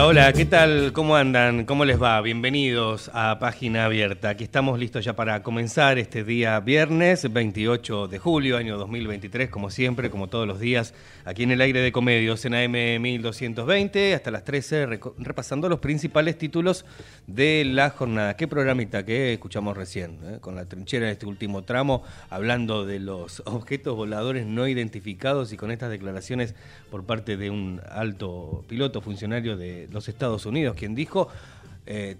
Hola, 0.00 0.32
¿qué 0.32 0.44
tal? 0.44 0.92
¿Cómo 0.92 1.16
andan? 1.16 1.64
¿Cómo 1.64 1.84
les 1.84 2.00
va? 2.00 2.20
Bienvenidos 2.20 3.10
a 3.14 3.38
Página 3.40 3.86
Abierta. 3.86 4.28
Aquí 4.28 4.44
estamos 4.44 4.78
listos 4.78 5.04
ya 5.04 5.16
para 5.16 5.42
comenzar 5.42 5.98
este 5.98 6.22
día 6.22 6.60
viernes 6.60 7.30
28 7.32 8.06
de 8.06 8.18
julio, 8.18 8.56
año 8.56 8.78
2023, 8.78 9.50
como 9.50 9.70
siempre, 9.70 10.08
como 10.08 10.28
todos 10.28 10.46
los 10.46 10.60
días, 10.60 10.94
aquí 11.24 11.42
en 11.42 11.50
el 11.50 11.60
aire 11.60 11.80
de 11.80 11.90
Comedios, 11.90 12.44
en 12.44 12.54
AM 12.54 13.02
1220, 13.02 14.14
hasta 14.14 14.30
las 14.30 14.44
13, 14.44 14.86
repasando 15.18 15.68
los 15.68 15.80
principales 15.80 16.38
títulos 16.38 16.84
de 17.26 17.64
la 17.64 17.90
jornada. 17.90 18.36
¿Qué 18.36 18.46
programita 18.46 19.04
que 19.04 19.32
escuchamos 19.32 19.76
recién? 19.76 20.18
Eh? 20.22 20.38
Con 20.40 20.54
la 20.54 20.64
trinchera 20.64 21.06
de 21.06 21.12
este 21.12 21.26
último 21.26 21.64
tramo, 21.64 22.04
hablando 22.30 22.86
de 22.86 23.00
los 23.00 23.42
objetos 23.46 23.96
voladores 23.96 24.46
no 24.46 24.68
identificados 24.68 25.52
y 25.52 25.56
con 25.56 25.72
estas 25.72 25.90
declaraciones 25.90 26.54
por 26.88 27.04
parte 27.04 27.36
de 27.36 27.50
un 27.50 27.80
alto 27.90 28.64
piloto 28.68 29.00
funcionario 29.00 29.56
de 29.56 29.87
los 29.90 30.08
Estados 30.08 30.46
Unidos, 30.46 30.76
quien 30.76 30.94
dijo 30.94 31.28
eh, 31.86 32.16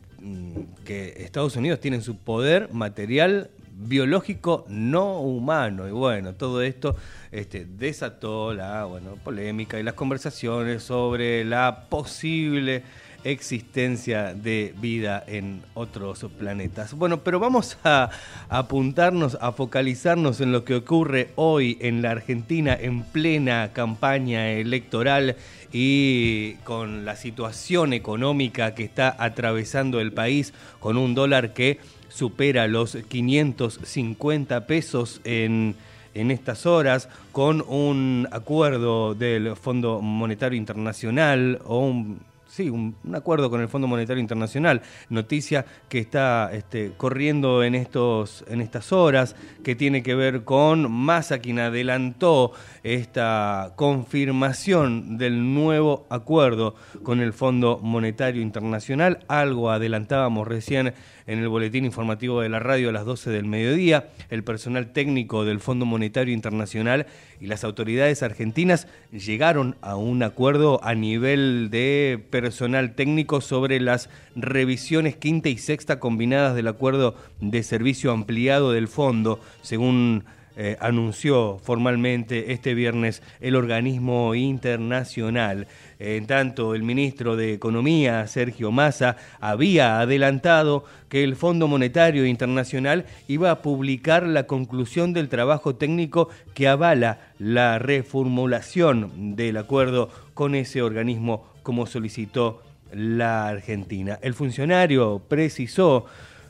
que 0.85 1.15
Estados 1.19 1.57
Unidos 1.57 1.81
tiene 1.81 2.01
su 2.01 2.17
poder 2.17 2.73
material 2.73 3.51
biológico 3.79 4.65
no 4.69 5.21
humano. 5.21 5.87
Y 5.87 5.93
bueno, 5.93 6.35
todo 6.35 6.63
esto 6.63 6.97
este, 7.31 7.65
desató 7.65 8.53
la 8.53 8.85
bueno, 8.85 9.17
polémica 9.23 9.79
y 9.79 9.83
las 9.83 9.95
conversaciones 9.95 10.83
sobre 10.83 11.45
la 11.45 11.87
posible 11.89 12.83
existencia 13.25 14.35
de 14.35 14.75
vida 14.81 15.23
en 15.27 15.63
otros 15.75 16.27
planetas. 16.39 16.95
Bueno, 16.95 17.21
pero 17.21 17.41
vamos 17.41 17.79
a 17.85 18.11
apuntarnos, 18.49 19.39
a 19.41 19.53
focalizarnos 19.53 20.41
en 20.41 20.53
lo 20.53 20.65
que 20.65 20.75
ocurre 20.75 21.31
hoy 21.37 21.79
en 21.81 22.03
la 22.03 22.13
Argentina 22.13 22.77
en 22.79 23.03
plena 23.03 23.73
campaña 23.73 24.51
electoral 24.51 25.37
y 25.73 26.55
con 26.65 27.05
la 27.05 27.17
situación 27.17 27.93
económica 27.93 28.75
que 28.75 28.85
está 28.85 29.15
atravesando 29.19 30.01
el 30.01 30.13
país, 30.13 30.55
con 30.81 30.97
un 30.97 31.15
dólar 31.15 31.53
que 31.53 31.79
supera 32.09 32.67
los 32.67 32.97
550 33.09 34.67
pesos 34.67 35.21
en 35.25 35.77
en 36.15 36.31
estas 36.31 36.67
horas 36.67 37.09
con 37.33 37.63
un 37.67 38.29
acuerdo 38.33 39.15
del 39.15 39.55
Fondo 39.57 40.01
Monetario 40.01 40.57
Internacional 40.57 41.61
o 41.65 41.81
un 41.81 42.21
sí, 42.49 42.71
un, 42.71 42.97
acuerdo 43.15 43.51
con 43.51 43.61
el 43.61 43.69
Fondo 43.69 43.87
Monetario 43.87 44.21
Internacional, 44.21 44.83
noticia 45.09 45.65
que 45.89 45.99
está 45.99 46.51
este, 46.53 46.93
corriendo 46.97 47.63
en, 47.63 47.75
estos, 47.75 48.45
en 48.49 48.61
estas 48.61 48.93
horas, 48.93 49.37
que 49.63 49.77
tiene 49.77 50.03
que 50.03 50.15
ver 50.15 50.45
con 50.45 50.91
Massa, 50.91 51.39
quien 51.39 51.59
adelantó 51.59 52.53
esta 52.83 53.73
confirmación 53.77 55.19
del 55.19 55.55
nuevo 55.55 56.07
acuerdo 56.11 56.75
con 57.03 57.21
el 57.21 57.33
Fondo 57.33 57.79
Monetario 57.83 58.43
Internacional, 58.43 59.21
algo 59.29 59.71
adelantábamos 59.71 60.49
recién 60.49 60.95
en 61.27 61.39
el 61.39 61.49
boletín 61.49 61.85
informativo 61.85 62.41
de 62.41 62.49
la 62.49 62.59
radio 62.59 62.89
a 62.89 62.93
las 62.93 63.05
12 63.05 63.31
del 63.31 63.45
mediodía, 63.45 64.09
el 64.31 64.43
personal 64.43 64.93
técnico 64.93 65.45
del 65.45 65.61
Fondo 65.61 65.85
Monetario 65.85 66.33
Internacional 66.33 67.07
y 67.39 67.47
las 67.47 67.65
autoridades 67.65 68.23
argentinas 68.23 68.89
llegaron 69.13 69.77
a 69.83 69.97
un 69.97 70.23
acuerdo 70.23 70.81
a 70.83 70.95
nivel 70.95 71.69
de 71.71 72.27
personal 72.41 72.95
técnico 72.95 73.41
sobre 73.41 73.81
las 73.81 74.11
revisiones 74.37 75.17
quinta 75.17 75.49
y 75.49 75.59
sexta 75.59 75.99
combinadas 75.99 76.55
del 76.55 76.69
acuerdo 76.69 77.17
de 77.41 77.65
servicio 77.65 78.13
ampliado 78.13 78.71
del 78.71 78.87
fondo, 78.87 79.41
según 79.61 80.23
eh, 80.61 80.77
anunció 80.81 81.59
formalmente 81.63 82.53
este 82.53 82.75
viernes 82.75 83.23
el 83.41 83.57
organismo 83.57 84.37
internacional. 84.37 85.67
En 85.99 86.27
tanto, 86.27 86.77
el 86.77 86.85
ministro 86.85 87.35
de 87.35 87.53
Economía, 87.53 88.25
Sergio 88.29 88.71
Massa, 88.71 89.17
había 89.41 89.99
adelantado 90.01 90.85
que 91.09 91.25
el 91.25 91.35
Fondo 91.35 91.67
Monetario 91.67 92.25
Internacional 92.25 93.05
iba 93.27 93.51
a 93.51 93.63
publicar 93.63 94.25
la 94.25 94.49
conclusión 94.49 95.13
del 95.13 95.29
trabajo 95.29 95.75
técnico 95.75 96.29
que 96.55 96.69
avala 96.69 97.19
la 97.41 97.81
reformulación 97.81 99.35
del 99.35 99.57
acuerdo 99.57 100.09
con 100.35 100.55
ese 100.55 100.83
organismo 100.83 101.48
como 101.69 101.85
solicitó 101.85 102.63
la 102.95 103.47
Argentina. 103.47 104.19
El 104.23 104.33
funcionario 104.33 105.21
precisó 105.29 106.07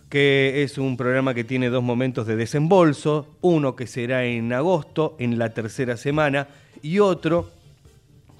que 0.08 0.62
es 0.62 0.78
un 0.78 0.96
programa 0.96 1.34
que 1.34 1.42
tiene 1.42 1.70
dos 1.70 1.82
momentos 1.82 2.24
de 2.24 2.36
desembolso, 2.36 3.26
uno 3.40 3.74
que 3.74 3.88
será 3.88 4.24
en 4.24 4.52
agosto, 4.52 5.16
en 5.18 5.36
la 5.36 5.52
tercera 5.52 5.96
semana, 5.96 6.46
y 6.82 7.00
otro 7.00 7.50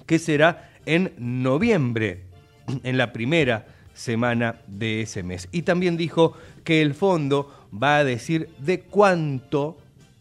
que 0.05 0.19
será 0.19 0.71
en 0.85 1.11
noviembre, 1.17 2.21
en 2.85 2.97
la 2.97 3.11
primera 3.11 3.67
semana 3.93 4.61
de 4.65 5.01
ese 5.01 5.21
mes. 5.21 5.49
Y 5.51 5.63
también 5.63 5.97
dijo 5.97 6.31
que 6.63 6.81
el 6.81 6.93
fondo 6.93 7.67
va 7.73 7.97
a 7.97 8.05
decir 8.05 8.47
de 8.57 8.79
cuánto 8.79 9.79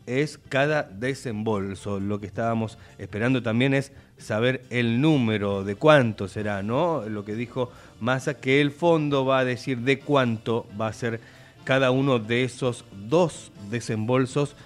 es 0.09 0.39
cada 0.49 0.83
desembolso. 0.83 2.01
Lo 2.01 2.21
que 2.21 2.27
estábamos 2.27 2.79
esperando 2.99 3.43
también 3.43 3.75
es 3.75 3.93
saber 4.17 4.63
el 4.71 5.01
número 5.01 5.65
de 5.65 5.75
cuánto 5.75 6.29
será, 6.29 6.63
¿no? 6.63 7.05
Lo 7.09 7.25
que 7.25 7.35
dijo 7.35 7.71
Massa, 8.01 8.35
que 8.35 8.61
el 8.61 8.71
fondo 8.73 9.25
va 9.25 9.41
a 9.41 9.45
decir 9.45 9.79
de 9.79 9.99
cuánto 10.01 10.67
va 10.81 10.89
a 10.89 10.93
ser 10.93 11.21
cada 11.65 11.91
uno 11.91 12.19
de 12.19 12.45
esos 12.45 12.85
dos 13.09 13.53
desembolsos 13.71 14.57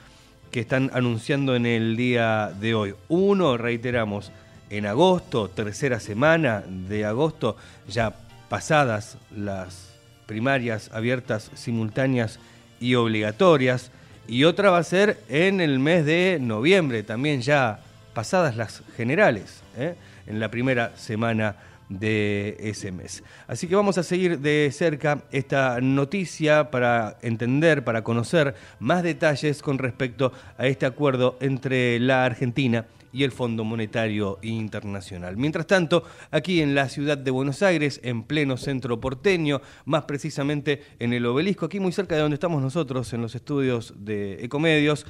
que 0.53 0.61
están 0.61 0.91
anunciando 0.95 1.57
en 1.57 1.67
el 1.67 1.97
día 1.97 2.53
de 2.61 2.75
hoy. 2.75 2.95
Uno, 3.09 3.57
reiteramos, 3.57 4.31
en 4.71 4.87
agosto, 4.87 5.49
tercera 5.49 5.99
semana 5.99 6.63
de 6.67 7.05
agosto, 7.05 7.57
ya 7.89 8.15
pasadas 8.49 9.19
las 9.35 9.93
primarias 10.27 10.91
abiertas, 10.93 11.51
simultáneas 11.55 12.39
y 12.81 12.95
obligatorias. 12.95 13.91
Y 14.29 14.45
otra 14.45 14.71
va 14.71 14.79
a 14.79 14.85
ser 14.85 15.19
en 15.29 15.61
el 15.61 15.79
mes 15.79 16.05
de 16.07 16.39
noviembre, 16.41 17.03
también 17.03 17.43
ya 17.43 17.81
pasadas 18.15 18.57
las 18.57 18.83
generales, 18.97 19.63
¿eh? 19.77 19.95
en 20.27 20.39
la 20.39 20.51
primera 20.51 20.97
semana 20.97 21.57
de 21.89 22.57
ese 22.59 22.93
mes. 22.93 23.23
Así 23.47 23.67
que 23.67 23.75
vamos 23.75 23.99
a 23.99 24.03
seguir 24.03 24.39
de 24.39 24.71
cerca 24.73 25.23
esta 25.31 25.81
noticia 25.81 26.71
para 26.71 27.19
entender, 27.23 27.85
para 27.85 28.03
conocer 28.03 28.55
más 28.79 29.03
detalles 29.03 29.61
con 29.61 29.79
respecto 29.79 30.33
a 30.57 30.67
este 30.67 30.87
acuerdo 30.87 31.37
entre 31.41 31.99
la 32.01 32.25
Argentina 32.25 32.87
el 33.13 33.33
Fondo 33.33 33.65
Monetario 33.65 34.39
Internacional. 34.43 35.37
Mientras 35.37 35.67
tanto, 35.67 36.05
aquí 36.31 36.63
en 36.63 36.75
la 36.75 36.89
ciudad 36.89 37.19
de 37.19 37.31
Buenos 37.31 37.63
Aires, 37.63 38.01
en 38.03 38.23
pleno 38.23 38.57
centro 38.57 39.01
porteño, 39.01 39.61
más 39.85 40.05
precisamente 40.05 40.83
en 40.99 41.13
el 41.13 41.27
obelisco, 41.27 41.67
aquí 41.67 41.79
muy 41.81 41.93
cerca 41.93 42.15
de 42.15 42.23
donde 42.23 42.35
estamos 42.35 42.63
nosotros, 42.63 43.13
en 43.13 43.21
los 43.21 43.35
estudios 43.35 43.95
de 43.99 44.45
Ecomedios, 44.45 45.05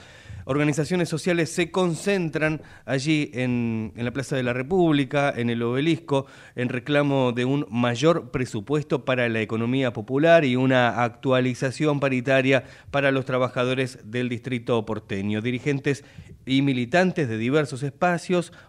organizaciones 0.44 1.08
sociales 1.08 1.50
se 1.50 1.70
concentran 1.70 2.62
allí 2.84 3.30
en, 3.34 3.92
la 3.94 4.10
Plaza 4.10 4.36
de 4.36 4.42
la 4.42 4.52
República, 4.52 5.32
en 5.34 5.50
el 5.50 5.62
obelisco, 5.62 6.26
en 6.56 6.68
reclamo 6.68 7.32
de 7.32 7.44
un 7.44 7.66
mayor 7.70 8.30
presupuesto 8.30 9.04
para 9.04 9.28
la 9.28 9.40
economía 9.40 9.92
popular 9.92 10.44
y 10.44 10.56
una 10.56 11.04
actualización 11.04 12.00
paritaria 12.00 12.64
para 12.90 13.12
los 13.12 13.24
trabajadores 13.24 13.98
del 14.04 14.28
distrito 14.28 14.84
porteño. 14.84 15.40
Dirigentes 15.40 16.04
y 16.44 16.62
militantes 16.62 17.28
de 17.28 17.38
diversos 17.38 17.82
espacios 17.82 17.91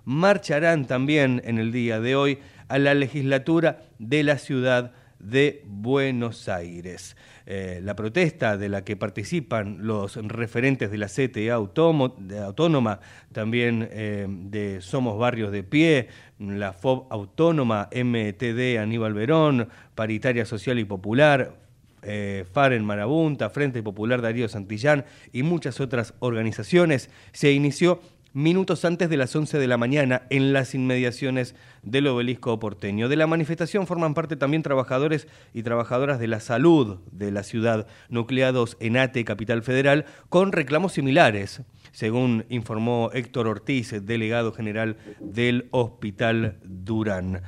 marcharán 0.06 0.86
también 0.86 1.42
en 1.46 1.58
el 1.58 1.72
día 1.72 2.00
de 2.00 2.16
hoy 2.16 2.40
a 2.68 2.80
la 2.80 2.94
legislatura 2.94 3.82
de 4.00 4.24
la 4.24 4.38
ciudad 4.38 4.94
de 5.20 5.64
Buenos 5.66 6.50
Aires. 6.50 7.16
Eh, 7.46 7.82
la 7.84 7.96
protesta 7.96 8.58
de 8.58 8.70
la 8.70 8.84
que 8.84 8.96
participan 8.96 9.80
los 9.82 10.16
referentes 10.16 10.92
de 10.92 10.98
la 10.98 11.08
CTA 11.08 11.56
Autónoma, 11.56 13.00
también 13.32 13.88
eh, 13.92 14.28
de 14.30 14.82
Somos 14.82 15.18
Barrios 15.18 15.52
de 15.52 15.64
Pie, 15.64 16.08
la 16.40 16.74
FOB 16.74 17.08
Autónoma, 17.10 17.90
MTD 17.92 18.78
Aníbal 18.80 19.14
Verón, 19.14 19.68
Paritaria 19.96 20.46
Social 20.46 20.80
y 20.80 20.86
Popular, 20.86 21.54
eh, 22.02 22.46
FAREN 22.52 22.84
Marabunta, 22.84 23.50
Frente 23.50 23.82
Popular 23.82 24.22
Darío 24.22 24.48
Santillán 24.50 25.06
y 25.32 25.44
muchas 25.44 25.80
otras 25.80 26.14
organizaciones, 26.20 27.10
se 27.32 27.52
inició 27.52 28.02
minutos 28.34 28.84
antes 28.84 29.10
de 29.10 29.18
las 29.18 29.36
11 29.36 29.60
de 29.60 29.68
la 29.68 29.78
mañana 29.78 30.24
en 30.30 30.54
las 30.54 30.74
inmediaciones 30.76 31.56
del 31.84 32.08
obelisco 32.08 32.60
porteño. 32.60 33.08
De 33.08 33.16
la 33.16 33.28
manifestación 33.28 33.88
forman 33.88 34.14
parte 34.14 34.36
también 34.36 34.64
trabajadores 34.64 35.28
y 35.54 35.64
trabajadoras 35.64 36.20
de 36.20 36.28
la 36.28 36.40
salud 36.40 37.00
de 37.12 37.32
la 37.32 37.44
ciudad, 37.44 37.88
nucleados 38.10 38.76
en 38.80 38.98
ATE, 38.98 39.24
Capital 39.24 39.62
Federal, 39.64 40.06
con 40.30 40.52
reclamos 40.52 40.94
similares. 40.94 41.62
según 41.92 42.46
informó 42.50 43.12
Héctor 43.14 43.48
Ortiz, 43.48 43.94
delegado 44.04 44.52
general 44.52 44.98
del 45.20 45.68
Hospital 45.70 46.58
Durán. 46.64 47.44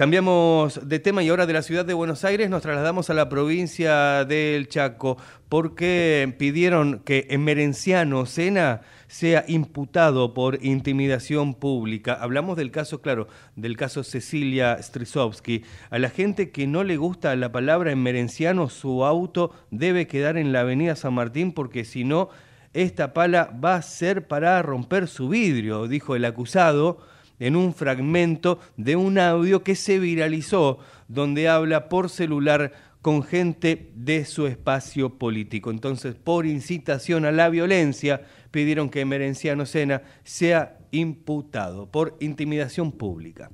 Cambiamos 0.00 0.88
de 0.88 0.98
tema 0.98 1.22
y 1.22 1.28
ahora 1.28 1.44
de 1.44 1.52
la 1.52 1.60
ciudad 1.60 1.84
de 1.84 1.92
Buenos 1.92 2.24
Aires 2.24 2.48
nos 2.48 2.62
trasladamos 2.62 3.10
a 3.10 3.14
la 3.14 3.28
provincia 3.28 4.24
del 4.24 4.66
Chaco 4.68 5.18
porque 5.50 6.34
pidieron 6.38 7.00
que 7.00 7.26
Emerenciano 7.28 8.24
Sena 8.24 8.80
sea 9.10 9.44
imputado 9.48 10.34
por 10.34 10.64
intimidación 10.64 11.54
pública. 11.54 12.14
Hablamos 12.14 12.56
del 12.56 12.70
caso, 12.70 13.02
claro, 13.02 13.26
del 13.56 13.76
caso 13.76 14.04
Cecilia 14.04 14.80
Strisovsky. 14.80 15.64
A 15.90 15.98
la 15.98 16.10
gente 16.10 16.50
que 16.50 16.68
no 16.68 16.84
le 16.84 16.96
gusta 16.96 17.34
la 17.34 17.50
palabra 17.50 17.90
emerenciano, 17.90 18.68
su 18.68 19.04
auto 19.04 19.52
debe 19.72 20.06
quedar 20.06 20.36
en 20.36 20.52
la 20.52 20.60
avenida 20.60 20.94
San 20.94 21.14
Martín 21.14 21.50
porque 21.50 21.84
si 21.84 22.04
no, 22.04 22.28
esta 22.72 23.12
pala 23.12 23.50
va 23.62 23.74
a 23.74 23.82
ser 23.82 24.28
para 24.28 24.62
romper 24.62 25.08
su 25.08 25.28
vidrio, 25.28 25.88
dijo 25.88 26.14
el 26.14 26.24
acusado 26.24 27.00
en 27.40 27.56
un 27.56 27.74
fragmento 27.74 28.60
de 28.76 28.94
un 28.94 29.18
audio 29.18 29.64
que 29.64 29.74
se 29.74 29.98
viralizó, 29.98 30.78
donde 31.08 31.48
habla 31.48 31.88
por 31.88 32.10
celular 32.10 32.72
con 33.02 33.22
gente 33.22 33.90
de 33.94 34.24
su 34.24 34.46
espacio 34.46 35.18
político. 35.18 35.70
Entonces, 35.70 36.14
por 36.14 36.46
incitación 36.46 37.24
a 37.24 37.32
la 37.32 37.48
violencia, 37.48 38.22
pidieron 38.50 38.90
que 38.90 39.04
Merenciano 39.04 39.66
Sena 39.66 40.02
sea 40.24 40.78
imputado 40.90 41.90
por 41.90 42.16
intimidación 42.20 42.92
pública. 42.92 43.50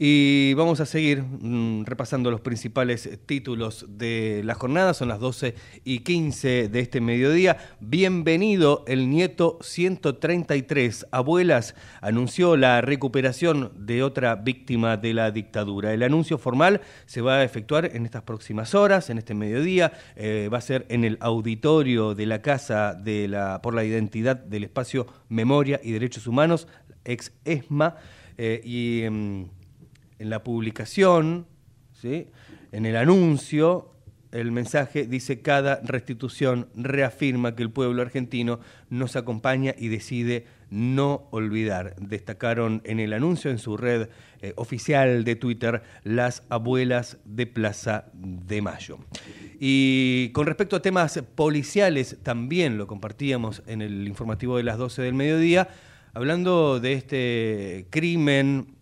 Y 0.00 0.54
vamos 0.54 0.78
a 0.78 0.86
seguir 0.86 1.24
mm, 1.24 1.84
repasando 1.84 2.30
los 2.30 2.40
principales 2.40 3.18
títulos 3.26 3.84
de 3.88 4.42
la 4.44 4.54
jornada. 4.54 4.94
Son 4.94 5.08
las 5.08 5.18
12 5.18 5.56
y 5.82 6.00
15 6.00 6.68
de 6.68 6.78
este 6.78 7.00
mediodía. 7.00 7.56
Bienvenido 7.80 8.84
el 8.86 9.10
nieto 9.10 9.58
133. 9.60 11.08
Abuelas 11.10 11.74
anunció 12.00 12.56
la 12.56 12.80
recuperación 12.80 13.72
de 13.74 14.04
otra 14.04 14.36
víctima 14.36 14.96
de 14.96 15.14
la 15.14 15.32
dictadura. 15.32 15.92
El 15.92 16.04
anuncio 16.04 16.38
formal 16.38 16.80
se 17.06 17.20
va 17.20 17.38
a 17.38 17.44
efectuar 17.44 17.86
en 17.96 18.04
estas 18.04 18.22
próximas 18.22 18.76
horas, 18.76 19.10
en 19.10 19.18
este 19.18 19.34
mediodía. 19.34 19.94
Eh, 20.14 20.48
va 20.52 20.58
a 20.58 20.60
ser 20.60 20.86
en 20.90 21.02
el 21.02 21.18
auditorio 21.18 22.14
de 22.14 22.26
la 22.26 22.40
Casa 22.40 22.94
de 22.94 23.26
la, 23.26 23.60
por 23.62 23.74
la 23.74 23.82
Identidad 23.82 24.36
del 24.36 24.62
Espacio 24.62 25.08
Memoria 25.28 25.80
y 25.82 25.90
Derechos 25.90 26.28
Humanos, 26.28 26.68
ex 27.04 27.32
ESMA. 27.44 27.96
Eh, 28.36 28.60
y. 28.62 29.02
Em, 29.02 29.48
en 30.18 30.30
la 30.30 30.42
publicación, 30.42 31.46
¿sí? 31.92 32.28
en 32.72 32.86
el 32.86 32.96
anuncio, 32.96 33.92
el 34.32 34.52
mensaje 34.52 35.06
dice 35.06 35.40
cada 35.40 35.80
restitución 35.82 36.68
reafirma 36.74 37.54
que 37.54 37.62
el 37.62 37.70
pueblo 37.70 38.02
argentino 38.02 38.60
nos 38.90 39.16
acompaña 39.16 39.74
y 39.76 39.88
decide 39.88 40.46
no 40.70 41.28
olvidar. 41.30 41.96
Destacaron 41.98 42.82
en 42.84 43.00
el 43.00 43.14
anuncio 43.14 43.50
en 43.50 43.58
su 43.58 43.78
red 43.78 44.08
eh, 44.42 44.52
oficial 44.56 45.24
de 45.24 45.36
Twitter 45.36 45.82
las 46.04 46.42
abuelas 46.50 47.18
de 47.24 47.46
Plaza 47.46 48.06
de 48.12 48.60
Mayo. 48.60 48.98
Y 49.58 50.30
con 50.34 50.46
respecto 50.46 50.76
a 50.76 50.82
temas 50.82 51.22
policiales, 51.34 52.18
también 52.22 52.76
lo 52.76 52.86
compartíamos 52.86 53.62
en 53.66 53.80
el 53.80 54.06
informativo 54.06 54.58
de 54.58 54.64
las 54.64 54.76
12 54.76 55.02
del 55.02 55.14
mediodía, 55.14 55.68
hablando 56.12 56.80
de 56.80 56.92
este 56.92 57.86
crimen 57.88 58.77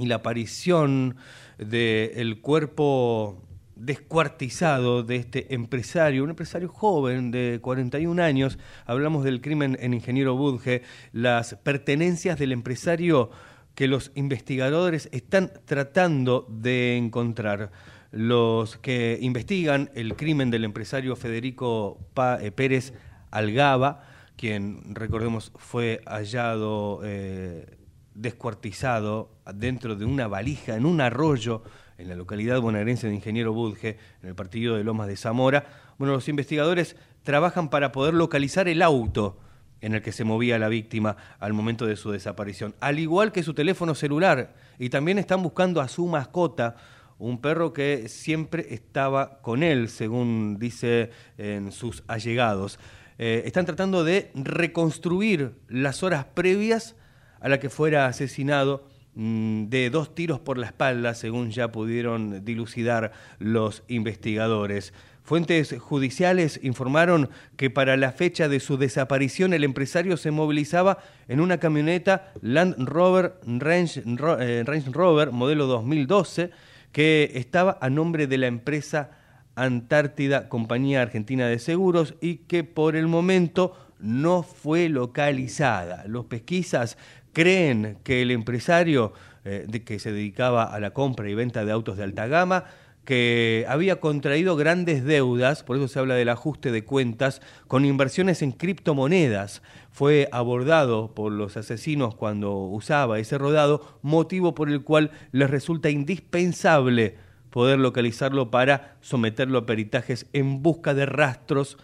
y 0.00 0.06
la 0.06 0.16
aparición 0.16 1.16
del 1.58 2.40
cuerpo 2.40 3.42
descuartizado 3.76 5.02
de 5.02 5.16
este 5.16 5.54
empresario, 5.54 6.24
un 6.24 6.30
empresario 6.30 6.68
joven 6.68 7.30
de 7.30 7.60
41 7.62 8.22
años, 8.22 8.58
hablamos 8.86 9.24
del 9.24 9.40
crimen 9.40 9.76
en 9.80 9.94
Ingeniero 9.94 10.36
Budge, 10.36 10.82
las 11.12 11.54
pertenencias 11.62 12.38
del 12.38 12.52
empresario 12.52 13.30
que 13.74 13.88
los 13.88 14.10
investigadores 14.14 15.08
están 15.12 15.52
tratando 15.64 16.46
de 16.48 16.96
encontrar. 16.96 17.70
Los 18.10 18.76
que 18.76 19.18
investigan 19.20 19.90
el 19.94 20.16
crimen 20.16 20.50
del 20.50 20.64
empresario 20.64 21.14
Federico 21.14 21.98
eh, 22.40 22.50
Pérez 22.50 22.92
Algaba, 23.30 24.02
quien 24.36 24.94
recordemos 24.94 25.52
fue 25.56 26.00
hallado 26.06 27.00
eh, 27.04 27.79
descuartizado 28.20 29.30
dentro 29.54 29.96
de 29.96 30.04
una 30.04 30.28
valija 30.28 30.76
en 30.76 30.86
un 30.86 31.00
arroyo 31.00 31.62
en 31.98 32.08
la 32.08 32.16
localidad 32.16 32.60
bonaerense 32.60 33.08
de 33.08 33.14
Ingeniero 33.14 33.52
Budge, 33.52 33.98
en 34.22 34.28
el 34.28 34.34
partido 34.34 34.76
de 34.76 34.84
Lomas 34.84 35.08
de 35.08 35.16
Zamora. 35.16 35.66
Bueno, 35.98 36.14
los 36.14 36.28
investigadores 36.28 36.96
trabajan 37.22 37.68
para 37.68 37.92
poder 37.92 38.14
localizar 38.14 38.68
el 38.68 38.82
auto 38.82 39.38
en 39.82 39.94
el 39.94 40.02
que 40.02 40.12
se 40.12 40.24
movía 40.24 40.58
la 40.58 40.68
víctima 40.68 41.16
al 41.38 41.52
momento 41.52 41.86
de 41.86 41.96
su 41.96 42.10
desaparición, 42.10 42.74
al 42.80 42.98
igual 42.98 43.32
que 43.32 43.42
su 43.42 43.54
teléfono 43.54 43.94
celular. 43.94 44.54
Y 44.78 44.90
también 44.90 45.18
están 45.18 45.42
buscando 45.42 45.80
a 45.80 45.88
su 45.88 46.06
mascota, 46.06 46.76
un 47.18 47.40
perro 47.40 47.72
que 47.72 48.08
siempre 48.08 48.66
estaba 48.70 49.40
con 49.42 49.62
él, 49.62 49.88
según 49.88 50.58
dice 50.58 51.10
en 51.36 51.70
sus 51.70 52.02
allegados. 52.06 52.78
Eh, 53.18 53.42
están 53.44 53.66
tratando 53.66 54.04
de 54.04 54.30
reconstruir 54.34 55.52
las 55.68 56.02
horas 56.02 56.24
previas 56.24 56.96
a 57.40 57.48
la 57.48 57.58
que 57.60 57.70
fuera 57.70 58.06
asesinado 58.06 58.84
mm, 59.14 59.64
de 59.64 59.90
dos 59.90 60.14
tiros 60.14 60.40
por 60.40 60.58
la 60.58 60.66
espalda, 60.66 61.14
según 61.14 61.50
ya 61.50 61.72
pudieron 61.72 62.44
dilucidar 62.44 63.12
los 63.38 63.82
investigadores. 63.88 64.92
Fuentes 65.22 65.76
judiciales 65.78 66.58
informaron 66.62 67.30
que 67.56 67.70
para 67.70 67.96
la 67.96 68.12
fecha 68.12 68.48
de 68.48 68.58
su 68.58 68.78
desaparición 68.78 69.52
el 69.52 69.64
empresario 69.64 70.16
se 70.16 70.30
movilizaba 70.30 70.98
en 71.28 71.40
una 71.40 71.58
camioneta 71.58 72.32
Land 72.42 72.76
Rover 72.78 73.34
Range, 73.46 74.02
eh, 74.40 74.64
Range 74.66 74.90
Rover 74.90 75.30
modelo 75.30 75.66
2012 75.66 76.50
que 76.92 77.30
estaba 77.34 77.78
a 77.80 77.90
nombre 77.90 78.26
de 78.26 78.38
la 78.38 78.46
empresa 78.46 79.10
Antártida 79.54 80.48
Compañía 80.48 81.02
Argentina 81.02 81.46
de 81.46 81.58
Seguros 81.58 82.14
y 82.20 82.38
que 82.38 82.64
por 82.64 82.96
el 82.96 83.06
momento 83.06 83.76
no 83.98 84.42
fue 84.42 84.88
localizada. 84.88 86.04
Los 86.06 86.24
pesquisas 86.24 86.96
creen 87.32 87.98
que 88.02 88.22
el 88.22 88.30
empresario 88.30 89.12
eh, 89.44 89.66
que 89.84 89.98
se 89.98 90.12
dedicaba 90.12 90.64
a 90.64 90.80
la 90.80 90.90
compra 90.90 91.28
y 91.28 91.34
venta 91.34 91.64
de 91.64 91.72
autos 91.72 91.96
de 91.96 92.04
alta 92.04 92.26
gama, 92.26 92.64
que 93.04 93.64
había 93.68 93.98
contraído 93.98 94.56
grandes 94.56 95.04
deudas, 95.04 95.62
por 95.62 95.76
eso 95.76 95.88
se 95.88 95.98
habla 95.98 96.14
del 96.14 96.28
ajuste 96.28 96.70
de 96.70 96.84
cuentas, 96.84 97.40
con 97.66 97.84
inversiones 97.84 98.42
en 98.42 98.52
criptomonedas. 98.52 99.62
Fue 99.90 100.28
abordado 100.30 101.14
por 101.14 101.32
los 101.32 101.56
asesinos 101.56 102.14
cuando 102.14 102.54
usaba 102.54 103.18
ese 103.18 103.38
rodado, 103.38 103.98
motivo 104.02 104.54
por 104.54 104.68
el 104.68 104.82
cual 104.82 105.10
les 105.32 105.50
resulta 105.50 105.90
indispensable 105.90 107.16
poder 107.50 107.78
localizarlo 107.78 108.50
para 108.50 108.96
someterlo 109.00 109.58
a 109.58 109.66
peritajes 109.66 110.26
en 110.32 110.62
busca 110.62 110.94
de 110.94 111.06
rastros 111.06 111.78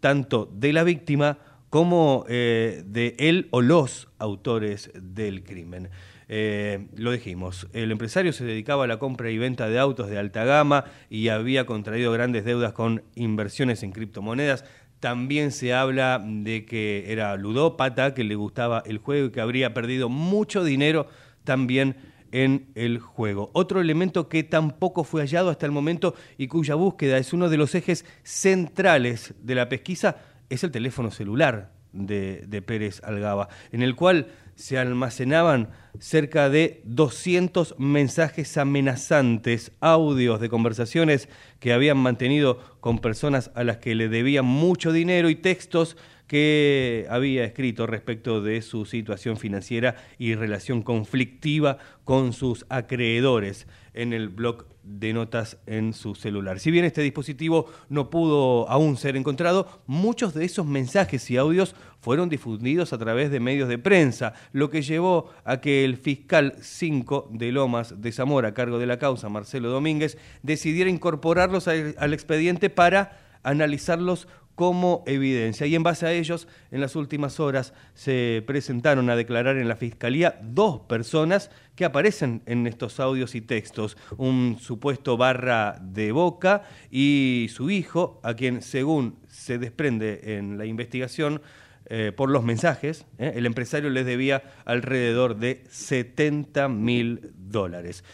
tanto 0.00 0.50
de 0.52 0.72
la 0.72 0.82
víctima 0.82 1.38
como 1.72 2.26
eh, 2.28 2.82
de 2.84 3.16
él 3.18 3.48
o 3.50 3.62
los 3.62 4.10
autores 4.18 4.90
del 4.94 5.42
crimen. 5.42 5.88
Eh, 6.28 6.88
lo 6.96 7.12
dijimos, 7.12 7.66
el 7.72 7.90
empresario 7.90 8.34
se 8.34 8.44
dedicaba 8.44 8.84
a 8.84 8.86
la 8.86 8.98
compra 8.98 9.30
y 9.30 9.38
venta 9.38 9.70
de 9.70 9.78
autos 9.78 10.10
de 10.10 10.18
alta 10.18 10.44
gama 10.44 10.84
y 11.08 11.28
había 11.28 11.64
contraído 11.64 12.12
grandes 12.12 12.44
deudas 12.44 12.74
con 12.74 13.04
inversiones 13.14 13.82
en 13.82 13.92
criptomonedas. 13.92 14.66
También 15.00 15.50
se 15.50 15.72
habla 15.72 16.22
de 16.22 16.66
que 16.66 17.10
era 17.10 17.34
ludópata, 17.38 18.12
que 18.12 18.24
le 18.24 18.34
gustaba 18.34 18.82
el 18.84 18.98
juego 18.98 19.28
y 19.28 19.30
que 19.30 19.40
habría 19.40 19.72
perdido 19.72 20.10
mucho 20.10 20.64
dinero 20.64 21.06
también 21.42 21.96
en 22.32 22.66
el 22.74 22.98
juego. 22.98 23.50
Otro 23.54 23.80
elemento 23.80 24.28
que 24.28 24.42
tampoco 24.42 25.04
fue 25.04 25.22
hallado 25.22 25.48
hasta 25.48 25.64
el 25.64 25.72
momento 25.72 26.14
y 26.36 26.48
cuya 26.48 26.74
búsqueda 26.74 27.16
es 27.16 27.32
uno 27.32 27.48
de 27.48 27.56
los 27.56 27.74
ejes 27.74 28.04
centrales 28.24 29.32
de 29.40 29.54
la 29.54 29.70
pesquisa 29.70 30.18
es 30.52 30.64
el 30.64 30.70
teléfono 30.70 31.10
celular 31.10 31.72
de, 31.92 32.62
Pérez 32.66 33.02
Algaba, 33.04 33.48
en 33.70 33.82
el 33.82 33.94
cual 33.96 34.28
se 34.54 34.78
almacenaban 34.78 35.70
cerca 35.98 36.50
de 36.50 36.82
200 36.84 37.76
mensajes 37.78 38.56
amenazantes, 38.58 39.72
audios 39.80 40.40
de 40.40 40.50
conversaciones 40.50 41.28
que 41.58 41.72
habían 41.72 41.96
mantenido 41.96 42.58
con 42.80 42.98
personas 42.98 43.50
a 43.54 43.64
las 43.64 43.78
que 43.78 43.94
le 43.94 44.08
debían 44.08 44.44
mucho 44.44 44.92
dinero 44.92 45.30
y 45.30 45.36
textos 45.36 45.96
que 46.26 47.06
había 47.10 47.44
escrito 47.44 47.86
respecto 47.86 48.42
de 48.42 48.62
su 48.62 48.84
situación 48.84 49.36
financiera 49.36 49.96
y 50.18 50.34
relación 50.34 50.82
conflictiva 50.82 51.78
con 52.04 52.32
sus 52.32 52.64
acreedores. 52.68 53.66
En 53.94 54.12
el 54.12 54.28
blog 54.28 54.71
de 54.84 55.12
notas 55.12 55.58
en 55.66 55.92
su 55.92 56.14
celular. 56.14 56.58
Si 56.58 56.70
bien 56.70 56.84
este 56.84 57.02
dispositivo 57.02 57.66
no 57.88 58.10
pudo 58.10 58.68
aún 58.68 58.96
ser 58.96 59.16
encontrado, 59.16 59.82
muchos 59.86 60.34
de 60.34 60.44
esos 60.44 60.66
mensajes 60.66 61.30
y 61.30 61.36
audios 61.36 61.74
fueron 62.00 62.28
difundidos 62.28 62.92
a 62.92 62.98
través 62.98 63.30
de 63.30 63.40
medios 63.40 63.68
de 63.68 63.78
prensa, 63.78 64.34
lo 64.52 64.70
que 64.70 64.82
llevó 64.82 65.30
a 65.44 65.60
que 65.60 65.84
el 65.84 65.96
fiscal 65.96 66.56
5 66.60 67.30
de 67.32 67.52
Lomas 67.52 68.00
de 68.00 68.12
Zamora, 68.12 68.48
a 68.48 68.54
cargo 68.54 68.78
de 68.78 68.86
la 68.86 68.98
causa, 68.98 69.28
Marcelo 69.28 69.70
Domínguez, 69.70 70.18
decidiera 70.42 70.90
incorporarlos 70.90 71.68
al 71.68 72.12
expediente 72.12 72.70
para 72.70 73.20
analizarlos 73.44 74.28
como 74.54 75.02
evidencia. 75.06 75.66
Y 75.66 75.74
en 75.74 75.82
base 75.82 76.06
a 76.06 76.12
ellos, 76.12 76.48
en 76.70 76.80
las 76.80 76.96
últimas 76.96 77.40
horas 77.40 77.72
se 77.94 78.42
presentaron 78.46 79.08
a 79.10 79.16
declarar 79.16 79.56
en 79.56 79.68
la 79.68 79.76
Fiscalía 79.76 80.38
dos 80.42 80.80
personas 80.80 81.50
que 81.74 81.84
aparecen 81.84 82.42
en 82.46 82.66
estos 82.66 83.00
audios 83.00 83.34
y 83.34 83.40
textos. 83.40 83.96
Un 84.16 84.58
supuesto 84.60 85.16
barra 85.16 85.78
de 85.80 86.12
boca 86.12 86.62
y 86.90 87.48
su 87.50 87.70
hijo, 87.70 88.20
a 88.22 88.34
quien 88.34 88.62
según 88.62 89.18
se 89.28 89.58
desprende 89.58 90.36
en 90.36 90.58
la 90.58 90.66
investigación, 90.66 91.40
eh, 91.86 92.12
por 92.14 92.30
los 92.30 92.44
mensajes, 92.44 93.06
eh, 93.18 93.32
el 93.34 93.44
empresario 93.44 93.90
les 93.90 94.06
debía 94.06 94.42
alrededor 94.64 95.36
de 95.36 95.64
70 95.68 96.68
mil 96.68 97.32
dólares. 97.36 98.04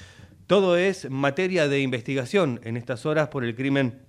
Todo 0.46 0.78
es 0.78 1.10
materia 1.10 1.68
de 1.68 1.80
investigación 1.80 2.60
en 2.64 2.76
estas 2.78 3.04
horas 3.04 3.28
por 3.28 3.44
el 3.44 3.54
crimen 3.54 4.00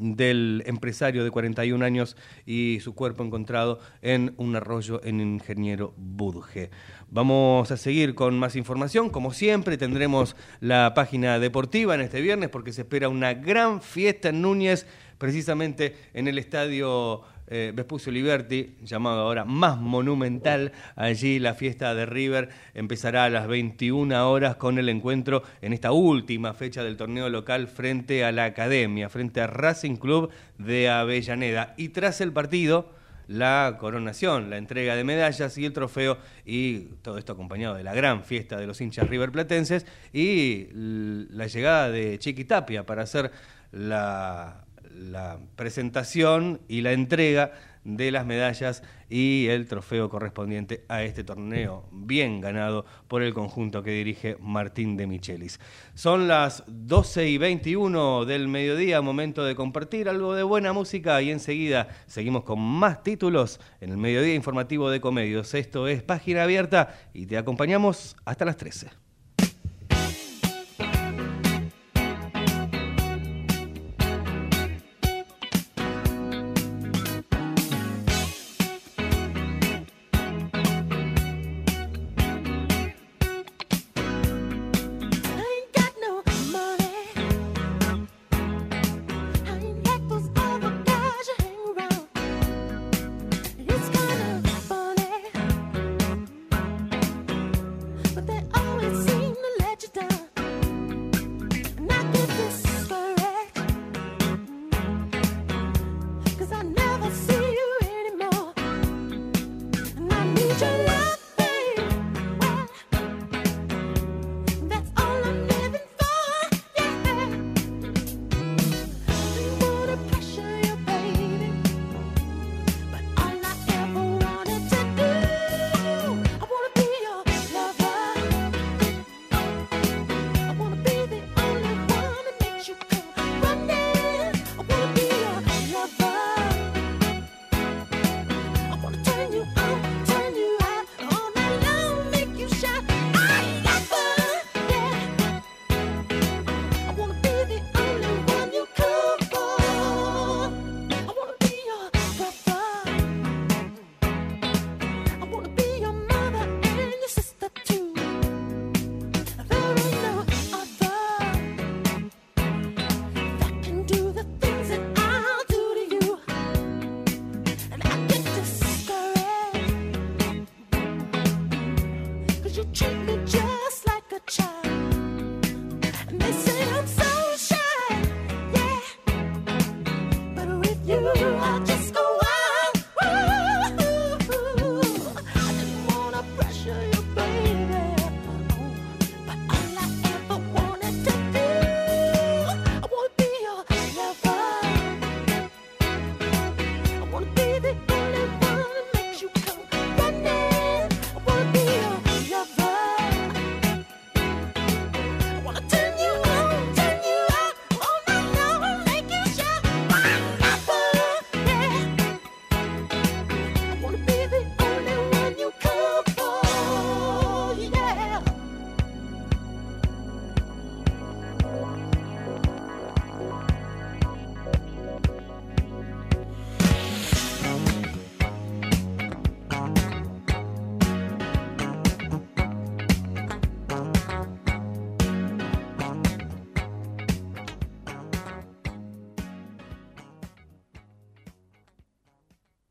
del 0.00 0.62
empresario 0.66 1.22
de 1.22 1.30
41 1.30 1.84
años 1.84 2.16
y 2.46 2.78
su 2.80 2.94
cuerpo 2.94 3.22
encontrado 3.22 3.78
en 4.02 4.34
un 4.36 4.56
arroyo 4.56 5.00
en 5.04 5.20
Ingeniero 5.20 5.94
Budge. 5.96 6.70
Vamos 7.08 7.70
a 7.70 7.76
seguir 7.76 8.14
con 8.14 8.38
más 8.38 8.56
información. 8.56 9.10
Como 9.10 9.32
siempre, 9.32 9.76
tendremos 9.76 10.36
la 10.60 10.94
página 10.94 11.38
deportiva 11.38 11.94
en 11.94 12.00
este 12.00 12.20
viernes 12.20 12.48
porque 12.48 12.72
se 12.72 12.82
espera 12.82 13.08
una 13.08 13.34
gran 13.34 13.82
fiesta 13.82 14.30
en 14.30 14.42
Núñez, 14.42 14.86
precisamente 15.18 15.96
en 16.14 16.28
el 16.28 16.38
estadio 16.38 17.22
eh, 17.50 17.72
Vespucio 17.74 18.12
Liberty, 18.12 18.76
llamado 18.82 19.20
ahora 19.20 19.44
más 19.44 19.78
monumental. 19.78 20.72
Allí 20.96 21.38
la 21.38 21.54
fiesta 21.54 21.94
de 21.94 22.06
River 22.06 22.48
empezará 22.74 23.24
a 23.24 23.30
las 23.30 23.48
21 23.48 24.30
horas 24.30 24.56
con 24.56 24.78
el 24.78 24.88
encuentro 24.88 25.42
en 25.60 25.72
esta 25.72 25.92
última 25.92 26.54
fecha 26.54 26.84
del 26.84 26.96
torneo 26.96 27.28
local 27.28 27.66
frente 27.66 28.24
a 28.24 28.32
la 28.32 28.44
Academia, 28.44 29.08
frente 29.08 29.40
a 29.40 29.48
Racing 29.48 29.96
Club 29.96 30.30
de 30.58 30.88
Avellaneda. 30.88 31.74
Y 31.76 31.88
tras 31.88 32.20
el 32.20 32.32
partido, 32.32 32.94
la 33.30 33.76
coronación, 33.78 34.50
la 34.50 34.56
entrega 34.56 34.96
de 34.96 35.04
medallas 35.04 35.56
y 35.56 35.64
el 35.64 35.72
trofeo 35.72 36.18
y 36.44 36.80
todo 37.02 37.16
esto 37.16 37.32
acompañado 37.32 37.76
de 37.76 37.84
la 37.84 37.94
gran 37.94 38.24
fiesta 38.24 38.56
de 38.56 38.66
los 38.66 38.80
hinchas 38.80 39.08
River 39.08 39.30
Platenses 39.30 39.86
y 40.12 40.66
la 40.72 41.46
llegada 41.46 41.90
de 41.90 42.18
Chiqui 42.18 42.44
Tapia 42.44 42.84
para 42.84 43.02
hacer 43.02 43.30
la 43.70 44.64
la 44.94 45.38
presentación 45.56 46.60
y 46.68 46.80
la 46.82 46.92
entrega 46.92 47.52
de 47.84 48.10
las 48.10 48.26
medallas 48.26 48.82
y 49.08 49.46
el 49.48 49.66
trofeo 49.66 50.10
correspondiente 50.10 50.84
a 50.88 51.02
este 51.02 51.24
torneo 51.24 51.88
bien 51.90 52.40
ganado 52.40 52.84
por 53.08 53.22
el 53.22 53.32
conjunto 53.32 53.82
que 53.82 53.90
dirige 53.90 54.36
Martín 54.40 54.96
de 54.96 55.06
Michelis. 55.06 55.58
Son 55.94 56.28
las 56.28 56.62
12 56.66 57.28
y 57.28 57.38
21 57.38 58.26
del 58.26 58.48
mediodía, 58.48 59.00
momento 59.00 59.44
de 59.44 59.54
compartir 59.54 60.08
algo 60.08 60.34
de 60.34 60.42
buena 60.42 60.72
música 60.72 61.20
y 61.22 61.30
enseguida 61.30 61.88
seguimos 62.06 62.44
con 62.44 62.60
más 62.60 63.02
títulos 63.02 63.60
en 63.80 63.90
el 63.90 63.96
mediodía 63.96 64.34
informativo 64.34 64.90
de 64.90 65.00
Comedios. 65.00 65.54
Esto 65.54 65.88
es 65.88 66.02
Página 66.02 66.44
Abierta 66.44 66.94
y 67.14 67.26
te 67.26 67.38
acompañamos 67.38 68.16
hasta 68.24 68.44
las 68.44 68.56
13. 68.56 69.09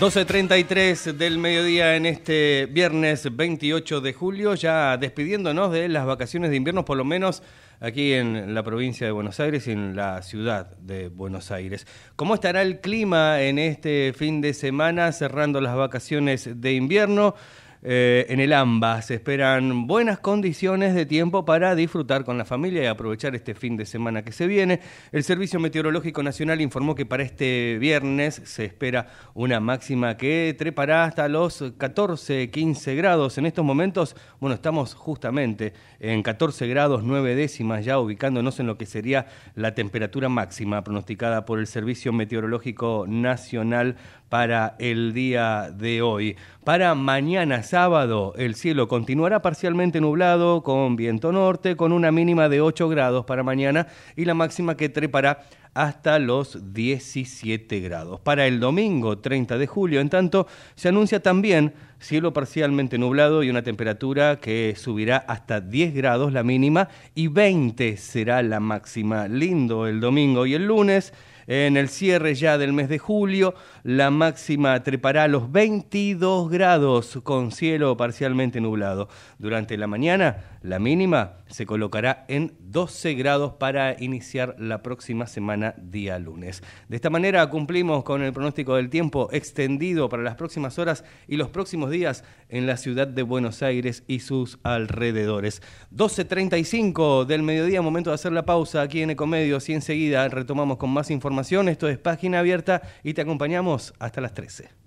12.33 0.00 1.14
del 1.14 1.38
mediodía 1.38 1.96
en 1.96 2.06
este 2.06 2.66
viernes 2.70 3.34
28 3.34 4.00
de 4.00 4.12
julio, 4.12 4.54
ya 4.54 4.96
despidiéndonos 4.96 5.72
de 5.72 5.88
las 5.88 6.06
vacaciones 6.06 6.50
de 6.50 6.56
invierno, 6.56 6.84
por 6.84 6.96
lo 6.96 7.04
menos 7.04 7.42
aquí 7.80 8.12
en 8.12 8.54
la 8.54 8.62
provincia 8.62 9.08
de 9.08 9.12
Buenos 9.12 9.40
Aires 9.40 9.66
y 9.66 9.72
en 9.72 9.96
la 9.96 10.22
ciudad 10.22 10.76
de 10.76 11.08
Buenos 11.08 11.50
Aires. 11.50 11.84
¿Cómo 12.14 12.34
estará 12.34 12.62
el 12.62 12.78
clima 12.78 13.42
en 13.42 13.58
este 13.58 14.14
fin 14.16 14.40
de 14.40 14.54
semana 14.54 15.10
cerrando 15.10 15.60
las 15.60 15.74
vacaciones 15.74 16.48
de 16.60 16.74
invierno? 16.74 17.34
Eh, 17.82 18.26
en 18.28 18.40
el 18.40 18.52
AMBA 18.52 19.02
se 19.02 19.14
esperan 19.14 19.86
buenas 19.86 20.18
condiciones 20.18 20.94
de 20.94 21.06
tiempo 21.06 21.44
para 21.44 21.76
disfrutar 21.76 22.24
con 22.24 22.36
la 22.36 22.44
familia 22.44 22.82
y 22.82 22.86
aprovechar 22.86 23.36
este 23.36 23.54
fin 23.54 23.76
de 23.76 23.86
semana 23.86 24.22
que 24.22 24.32
se 24.32 24.46
viene. 24.46 24.80
El 25.12 25.22
Servicio 25.22 25.60
Meteorológico 25.60 26.22
Nacional 26.22 26.60
informó 26.60 26.94
que 26.94 27.06
para 27.06 27.22
este 27.22 27.78
viernes 27.78 28.42
se 28.44 28.64
espera 28.64 29.08
una 29.34 29.60
máxima 29.60 30.16
que 30.16 30.54
trepará 30.58 31.04
hasta 31.04 31.28
los 31.28 31.64
14, 31.78 32.50
15 32.50 32.94
grados. 32.96 33.38
En 33.38 33.46
estos 33.46 33.64
momentos, 33.64 34.16
bueno, 34.40 34.54
estamos 34.54 34.94
justamente 34.94 35.72
en 36.00 36.22
14 36.22 36.66
grados 36.66 37.04
9 37.04 37.36
décimas, 37.36 37.84
ya 37.84 37.98
ubicándonos 38.00 38.58
en 38.58 38.66
lo 38.66 38.76
que 38.76 38.86
sería 38.86 39.26
la 39.54 39.74
temperatura 39.74 40.28
máxima 40.28 40.82
pronosticada 40.82 41.44
por 41.44 41.60
el 41.60 41.68
Servicio 41.68 42.12
Meteorológico 42.12 43.04
Nacional 43.08 43.96
para 44.28 44.76
el 44.78 45.12
día 45.14 45.70
de 45.70 46.02
hoy. 46.02 46.36
Para 46.68 46.94
mañana 46.94 47.62
sábado 47.62 48.34
el 48.36 48.54
cielo 48.54 48.88
continuará 48.88 49.40
parcialmente 49.40 50.02
nublado 50.02 50.62
con 50.62 50.96
viento 50.96 51.32
norte 51.32 51.76
con 51.76 51.92
una 51.92 52.12
mínima 52.12 52.50
de 52.50 52.60
8 52.60 52.90
grados 52.90 53.24
para 53.24 53.42
mañana 53.42 53.86
y 54.16 54.26
la 54.26 54.34
máxima 54.34 54.76
que 54.76 54.90
trepará 54.90 55.46
hasta 55.72 56.18
los 56.18 56.74
17 56.74 57.80
grados. 57.80 58.20
Para 58.20 58.46
el 58.46 58.60
domingo 58.60 59.16
30 59.16 59.56
de 59.56 59.66
julio, 59.66 60.00
en 60.00 60.10
tanto, 60.10 60.46
se 60.74 60.90
anuncia 60.90 61.22
también 61.22 61.72
cielo 62.00 62.34
parcialmente 62.34 62.98
nublado 62.98 63.42
y 63.42 63.48
una 63.48 63.62
temperatura 63.62 64.36
que 64.38 64.74
subirá 64.76 65.16
hasta 65.16 65.62
10 65.62 65.94
grados 65.94 66.34
la 66.34 66.42
mínima 66.42 66.90
y 67.14 67.28
20 67.28 67.96
será 67.96 68.42
la 68.42 68.60
máxima. 68.60 69.26
Lindo 69.26 69.86
el 69.86 70.00
domingo 70.00 70.44
y 70.44 70.52
el 70.52 70.66
lunes 70.66 71.14
en 71.48 71.78
el 71.78 71.88
cierre 71.88 72.34
ya 72.34 72.58
del 72.58 72.74
mes 72.74 72.90
de 72.90 72.98
julio, 72.98 73.54
la 73.82 74.10
máxima 74.10 74.82
trepará 74.82 75.22
a 75.24 75.28
los 75.28 75.50
22 75.50 76.50
grados 76.50 77.18
con 77.22 77.52
cielo 77.52 77.96
parcialmente 77.96 78.60
nublado. 78.60 79.08
Durante 79.38 79.78
la 79.78 79.86
mañana, 79.86 80.57
la 80.62 80.78
mínima 80.78 81.38
se 81.46 81.66
colocará 81.66 82.24
en 82.28 82.54
12 82.60 83.14
grados 83.14 83.54
para 83.54 83.96
iniciar 84.02 84.56
la 84.58 84.82
próxima 84.82 85.26
semana 85.26 85.74
día 85.78 86.18
lunes. 86.18 86.62
De 86.88 86.96
esta 86.96 87.10
manera 87.10 87.48
cumplimos 87.48 88.04
con 88.04 88.22
el 88.22 88.32
pronóstico 88.32 88.76
del 88.76 88.90
tiempo 88.90 89.28
extendido 89.32 90.08
para 90.08 90.22
las 90.22 90.36
próximas 90.36 90.78
horas 90.78 91.04
y 91.26 91.36
los 91.36 91.50
próximos 91.50 91.90
días 91.90 92.24
en 92.48 92.66
la 92.66 92.76
ciudad 92.76 93.06
de 93.06 93.22
Buenos 93.22 93.62
Aires 93.62 94.04
y 94.06 94.20
sus 94.20 94.58
alrededores. 94.62 95.62
12.35 95.94 97.24
del 97.24 97.42
mediodía, 97.42 97.82
momento 97.82 98.10
de 98.10 98.14
hacer 98.14 98.32
la 98.32 98.44
pausa 98.44 98.82
aquí 98.82 99.02
en 99.02 99.10
Ecomedios 99.10 99.68
y 99.68 99.74
enseguida 99.74 100.28
retomamos 100.28 100.78
con 100.78 100.90
más 100.90 101.10
información. 101.10 101.68
Esto 101.68 101.88
es 101.88 101.98
Página 101.98 102.40
Abierta 102.40 102.82
y 103.02 103.14
te 103.14 103.22
acompañamos 103.22 103.94
hasta 103.98 104.20
las 104.20 104.34
13. 104.34 104.77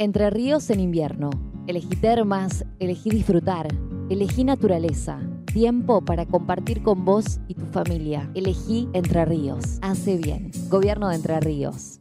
Entre 0.00 0.30
ríos 0.30 0.70
en 0.70 0.78
invierno. 0.78 1.30
Elegí 1.66 1.96
termas, 1.96 2.64
elegí 2.78 3.10
disfrutar, 3.10 3.66
elegí 4.08 4.44
naturaleza. 4.44 5.18
Tiempo 5.52 6.04
para 6.04 6.24
compartir 6.24 6.84
con 6.84 7.04
vos 7.04 7.40
y 7.48 7.54
tu 7.54 7.66
familia. 7.66 8.30
Elegí 8.36 8.88
Entre 8.92 9.24
Ríos. 9.24 9.80
Hace 9.82 10.16
bien. 10.16 10.52
Gobierno 10.68 11.08
de 11.08 11.16
Entre 11.16 11.40
Ríos. 11.40 11.98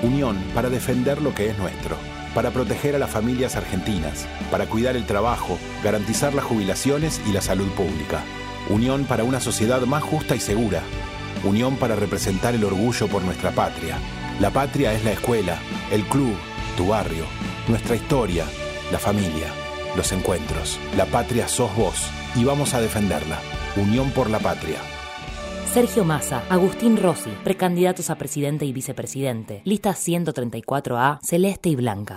Unión 0.02 0.36
para 0.54 0.68
defender 0.68 1.22
lo 1.22 1.34
que 1.34 1.50
es 1.50 1.58
nuestro 1.58 1.96
para 2.34 2.50
proteger 2.50 2.94
a 2.94 2.98
las 2.98 3.10
familias 3.10 3.56
argentinas, 3.56 4.26
para 4.50 4.66
cuidar 4.66 4.96
el 4.96 5.06
trabajo, 5.06 5.58
garantizar 5.82 6.34
las 6.34 6.44
jubilaciones 6.44 7.20
y 7.26 7.32
la 7.32 7.40
salud 7.40 7.68
pública. 7.72 8.22
Unión 8.68 9.04
para 9.04 9.24
una 9.24 9.40
sociedad 9.40 9.80
más 9.82 10.02
justa 10.02 10.34
y 10.34 10.40
segura. 10.40 10.82
Unión 11.44 11.76
para 11.76 11.96
representar 11.96 12.54
el 12.54 12.64
orgullo 12.64 13.08
por 13.08 13.22
nuestra 13.22 13.50
patria. 13.50 13.98
La 14.40 14.50
patria 14.50 14.92
es 14.92 15.04
la 15.04 15.12
escuela, 15.12 15.58
el 15.90 16.04
club, 16.04 16.34
tu 16.76 16.88
barrio, 16.88 17.24
nuestra 17.68 17.96
historia, 17.96 18.44
la 18.90 18.98
familia, 18.98 19.48
los 19.96 20.12
encuentros. 20.12 20.78
La 20.96 21.06
patria 21.06 21.48
sos 21.48 21.74
vos 21.76 22.08
y 22.34 22.44
vamos 22.44 22.74
a 22.74 22.80
defenderla. 22.80 23.38
Unión 23.76 24.10
por 24.10 24.30
la 24.30 24.38
patria. 24.38 24.78
Sergio 25.72 26.04
Massa, 26.04 26.42
Agustín 26.50 26.98
Rossi, 26.98 27.30
precandidatos 27.44 28.10
a 28.10 28.16
presidente 28.16 28.66
y 28.66 28.72
vicepresidente. 28.72 29.62
Lista 29.64 29.92
134A, 29.92 31.18
celeste 31.22 31.70
y 31.70 31.76
blanca. 31.76 32.16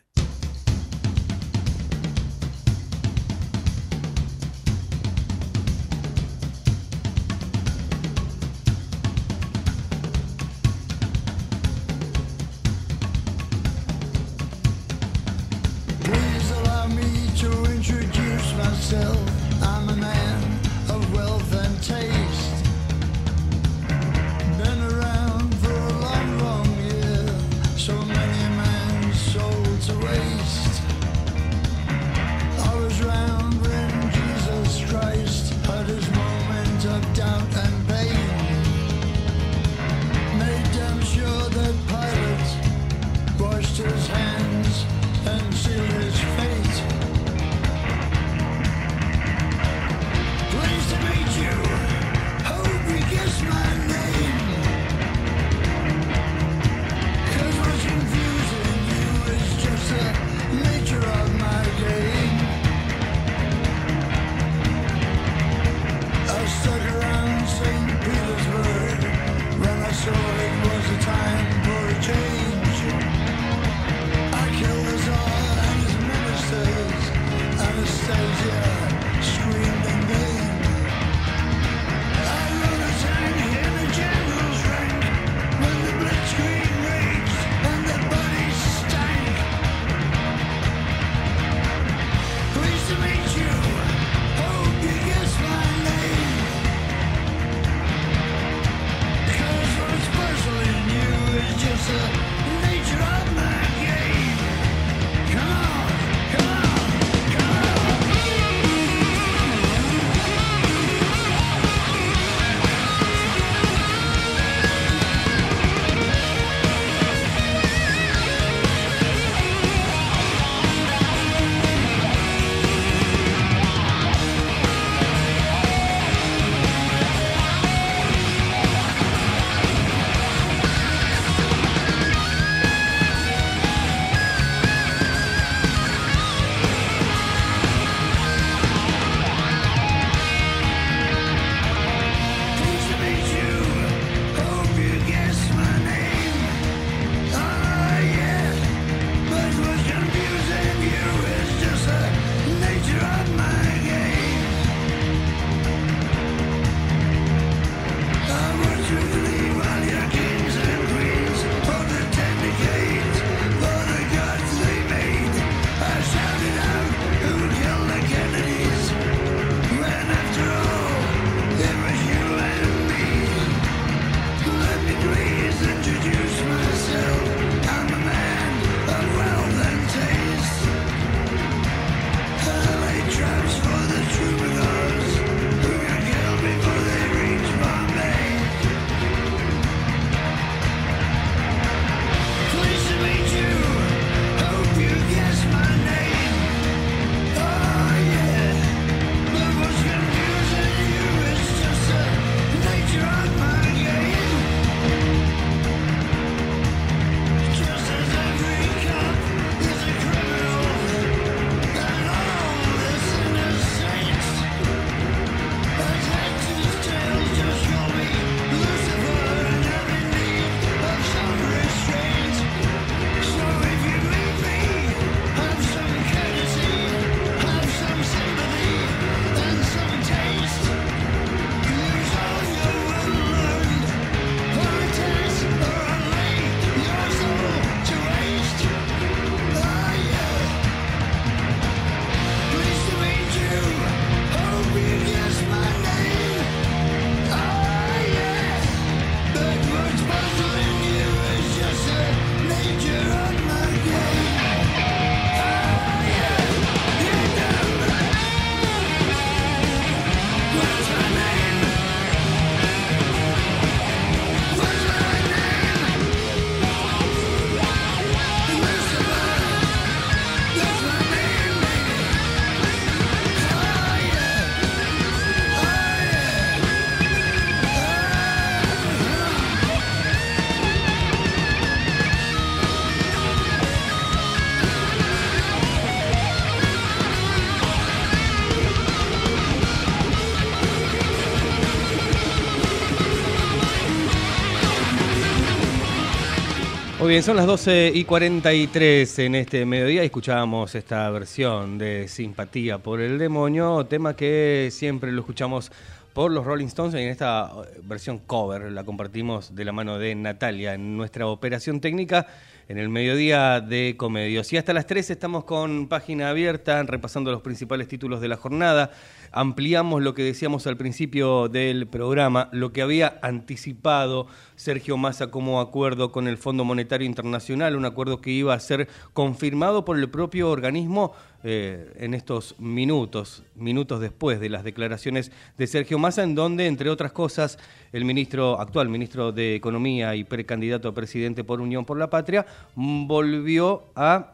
Bien, 297.11 297.23
son 297.23 297.35
las 297.35 297.45
12 297.45 297.91
y 297.93 298.05
43 298.05 299.19
en 299.19 299.35
este 299.35 299.65
mediodía 299.65 300.01
y 300.01 300.05
escuchábamos 300.05 300.75
esta 300.75 301.09
versión 301.09 301.77
de 301.77 302.07
Simpatía 302.07 302.77
por 302.77 303.01
el 303.01 303.17
Demonio, 303.17 303.85
tema 303.85 304.15
que 304.15 304.69
siempre 304.71 305.11
lo 305.11 305.19
escuchamos 305.19 305.73
por 306.13 306.31
los 306.31 306.45
Rolling 306.45 306.67
Stones 306.67 306.93
en 306.93 307.09
esta 307.09 307.51
versión 307.83 308.19
cover, 308.19 308.71
la 308.71 308.85
compartimos 308.85 309.53
de 309.53 309.65
la 309.65 309.73
mano 309.73 309.97
de 309.97 310.15
Natalia 310.15 310.73
en 310.73 310.95
nuestra 310.95 311.27
operación 311.27 311.81
técnica 311.81 312.27
en 312.69 312.77
el 312.77 312.87
mediodía 312.87 313.59
de 313.59 313.95
Comedios. 313.97 314.53
Y 314.53 314.57
hasta 314.57 314.71
las 314.71 314.87
3 314.87 315.09
estamos 315.09 315.43
con 315.43 315.89
página 315.89 316.29
abierta, 316.29 316.81
repasando 316.83 317.29
los 317.29 317.41
principales 317.41 317.89
títulos 317.89 318.21
de 318.21 318.29
la 318.29 318.37
jornada 318.37 318.91
ampliamos 319.31 320.01
lo 320.01 320.13
que 320.13 320.23
decíamos 320.23 320.67
al 320.67 320.77
principio 320.77 321.47
del 321.47 321.87
programa, 321.87 322.49
lo 322.51 322.71
que 322.71 322.81
había 322.81 323.19
anticipado 323.21 324.27
Sergio 324.55 324.97
Massa 324.97 325.31
como 325.31 325.61
acuerdo 325.61 326.11
con 326.11 326.27
el 326.27 326.37
Fondo 326.37 326.65
Monetario 326.65 327.07
Internacional, 327.07 327.75
un 327.75 327.85
acuerdo 327.85 328.21
que 328.21 328.31
iba 328.31 328.53
a 328.53 328.59
ser 328.59 328.87
confirmado 329.13 329.85
por 329.85 329.97
el 329.97 330.09
propio 330.09 330.49
organismo 330.49 331.13
eh, 331.43 331.93
en 331.97 332.13
estos 332.13 332.55
minutos, 332.59 333.43
minutos 333.55 333.99
después 333.99 334.39
de 334.39 334.49
las 334.49 334.63
declaraciones 334.63 335.31
de 335.57 335.65
Sergio 335.65 335.97
Massa, 335.97 336.23
en 336.23 336.35
donde, 336.35 336.67
entre 336.67 336.89
otras 336.89 337.11
cosas, 337.11 337.57
el 337.91 338.05
ministro, 338.05 338.59
actual 338.59 338.89
ministro 338.89 339.31
de 339.31 339.55
Economía 339.55 340.15
y 340.15 340.23
precandidato 340.23 340.89
a 340.89 340.93
presidente 340.93 341.43
por 341.43 341.61
Unión 341.61 341.85
por 341.85 341.97
la 341.97 342.09
Patria, 342.09 342.45
volvió 342.75 343.85
a 343.95 344.33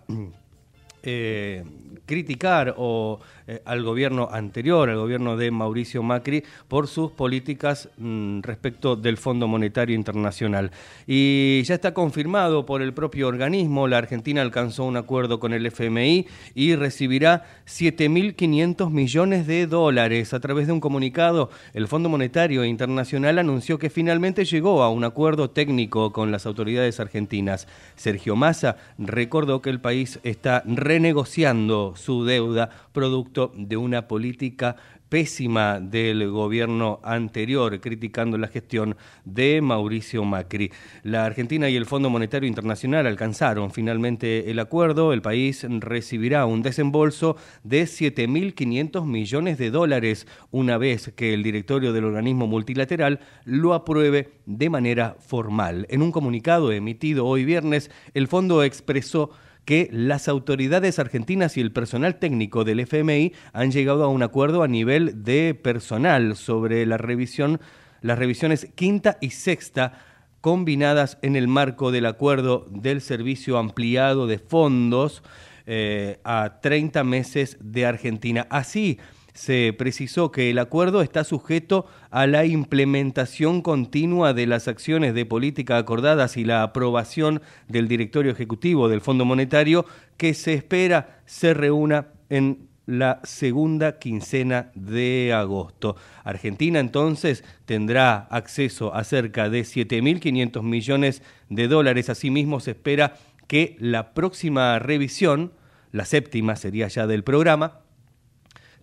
eh, 1.03 1.63
criticar 2.05 2.73
o 2.77 3.19
eh, 3.47 3.61
al 3.63 3.81
gobierno 3.81 4.27
anterior, 4.29 4.89
al 4.89 4.97
gobierno 4.97 5.37
de 5.37 5.51
Mauricio 5.51 6.03
Macri, 6.03 6.43
por 6.67 6.87
sus 6.87 7.11
políticas 7.11 7.87
mm, 7.97 8.41
respecto 8.41 8.97
del 8.97 9.15
Fondo 9.15 9.47
Monetario 9.47 9.95
Internacional. 9.95 10.71
Y 11.07 11.63
ya 11.63 11.75
está 11.75 11.93
confirmado 11.93 12.65
por 12.65 12.81
el 12.81 12.93
propio 12.93 13.29
organismo, 13.29 13.87
la 13.87 13.99
Argentina 13.99 14.41
alcanzó 14.41 14.83
un 14.83 14.97
acuerdo 14.97 15.39
con 15.39 15.53
el 15.53 15.65
FMI 15.65 16.27
y 16.55 16.75
recibirá 16.75 17.45
7.500 17.65 18.89
millones 18.89 19.47
de 19.47 19.65
dólares. 19.65 20.33
A 20.33 20.41
través 20.41 20.67
de 20.67 20.73
un 20.73 20.81
comunicado, 20.81 21.49
el 21.73 21.87
Fondo 21.87 22.09
Monetario 22.09 22.65
Internacional 22.65 23.39
anunció 23.39 23.79
que 23.79 23.89
finalmente 23.89 24.43
llegó 24.43 24.83
a 24.83 24.89
un 24.89 25.05
acuerdo 25.05 25.51
técnico 25.51 26.11
con 26.11 26.31
las 26.31 26.45
autoridades 26.45 26.99
argentinas. 26.99 27.67
Sergio 27.95 28.35
Massa 28.35 28.75
recordó 28.97 29.61
que 29.61 29.69
el 29.69 29.79
país 29.79 30.19
está 30.23 30.63
renegociando 30.65 31.93
su 31.95 32.25
deuda 32.25 32.69
producto 32.91 33.36
de 33.55 33.77
una 33.77 34.07
política 34.07 34.75
pésima 35.09 35.79
del 35.79 36.29
gobierno 36.29 36.99
anterior, 37.03 37.79
criticando 37.79 38.37
la 38.37 38.47
gestión 38.47 38.97
de 39.23 39.61
Mauricio 39.61 40.23
Macri. 40.25 40.71
La 41.03 41.25
Argentina 41.25 41.69
y 41.69 41.75
el 41.75 41.85
Fondo 41.85 42.09
Monetario 42.09 42.47
Internacional 42.47 43.07
alcanzaron 43.07 43.71
finalmente 43.71 44.51
el 44.51 44.59
acuerdo. 44.59 45.13
El 45.13 45.21
país 45.21 45.65
recibirá 45.69 46.45
un 46.45 46.61
desembolso 46.61 47.37
de 47.63 47.83
7.500 47.83 49.05
millones 49.05 49.57
de 49.57 49.71
dólares 49.71 50.27
una 50.51 50.77
vez 50.77 51.13
que 51.15 51.33
el 51.33 51.43
directorio 51.43 51.93
del 51.93 52.05
organismo 52.05 52.47
multilateral 52.47 53.19
lo 53.45 53.73
apruebe 53.73 54.31
de 54.45 54.69
manera 54.69 55.15
formal. 55.19 55.85
En 55.89 56.01
un 56.01 56.11
comunicado 56.11 56.71
emitido 56.71 57.25
hoy 57.25 57.45
viernes, 57.45 57.91
el 58.13 58.27
fondo 58.27 58.63
expresó 58.63 59.31
que 59.67 59.89
las 59.91 60.29
autoridades 60.29 60.97
argentinas 60.97 61.57
y 61.57 61.59
el 61.59 61.73
personal 61.73 62.19
técnico 62.19 62.63
del 62.63 62.79
FMI 62.79 63.33
han 63.51 63.69
llegado 63.69 64.05
a 64.05 64.07
un 64.07 64.23
acuerdo 64.23 64.63
a 64.63 64.69
nivel 64.69 65.25
de 65.25 65.59
personal 65.61 66.37
sobre 66.37 66.85
la 66.85 66.95
revisión, 66.95 67.59
las 68.01 68.17
revisiones 68.17 68.69
quinta 68.75 69.17
y 69.19 69.31
sexta 69.31 69.99
combinadas 70.39 71.17
en 71.21 71.35
el 71.35 71.49
marco 71.49 71.91
del 71.91 72.05
acuerdo 72.05 72.65
del 72.69 73.01
servicio 73.01 73.57
ampliado 73.57 74.25
de 74.25 74.39
fondos 74.39 75.21
eh, 75.65 76.21
a 76.23 76.61
30 76.61 77.03
meses 77.03 77.57
de 77.59 77.85
Argentina. 77.85 78.47
Así, 78.49 78.99
se 79.37 79.71
precisó 79.77 80.31
que 80.31 80.49
el 80.49 80.57
acuerdo 80.57 81.03
está 81.03 81.23
sujeto 81.23 81.85
a 82.09 82.25
la 82.25 82.45
implementación 82.45 83.61
continua 83.61 84.33
de 84.33 84.47
las 84.47 84.67
acciones 84.67 85.13
de 85.13 85.27
política 85.27 85.77
acordadas 85.77 86.37
y 86.37 86.43
la 86.43 86.63
aprobación 86.63 87.43
del 87.67 87.87
directorio 87.87 88.31
ejecutivo 88.31 88.89
del 88.89 88.99
Fondo 88.99 89.25
Monetario 89.25 89.85
que 90.17 90.33
se 90.33 90.55
espera 90.55 91.21
se 91.27 91.53
reúna 91.53 92.07
en 92.29 92.67
la 92.87 93.19
segunda 93.25 93.99
quincena 93.99 94.71
de 94.73 95.31
agosto. 95.35 95.97
Argentina 96.23 96.79
entonces 96.79 97.43
tendrá 97.65 98.17
acceso 98.31 98.95
a 98.95 99.03
cerca 99.03 99.51
de 99.51 99.61
7.500 99.61 100.63
millones 100.63 101.21
de 101.49 101.67
dólares. 101.67 102.09
Asimismo, 102.09 102.59
se 102.59 102.71
espera 102.71 103.17
que 103.45 103.75
la 103.79 104.15
próxima 104.15 104.79
revisión, 104.79 105.51
la 105.91 106.05
séptima 106.05 106.55
sería 106.55 106.87
ya 106.87 107.05
del 107.05 107.23
programa, 107.23 107.81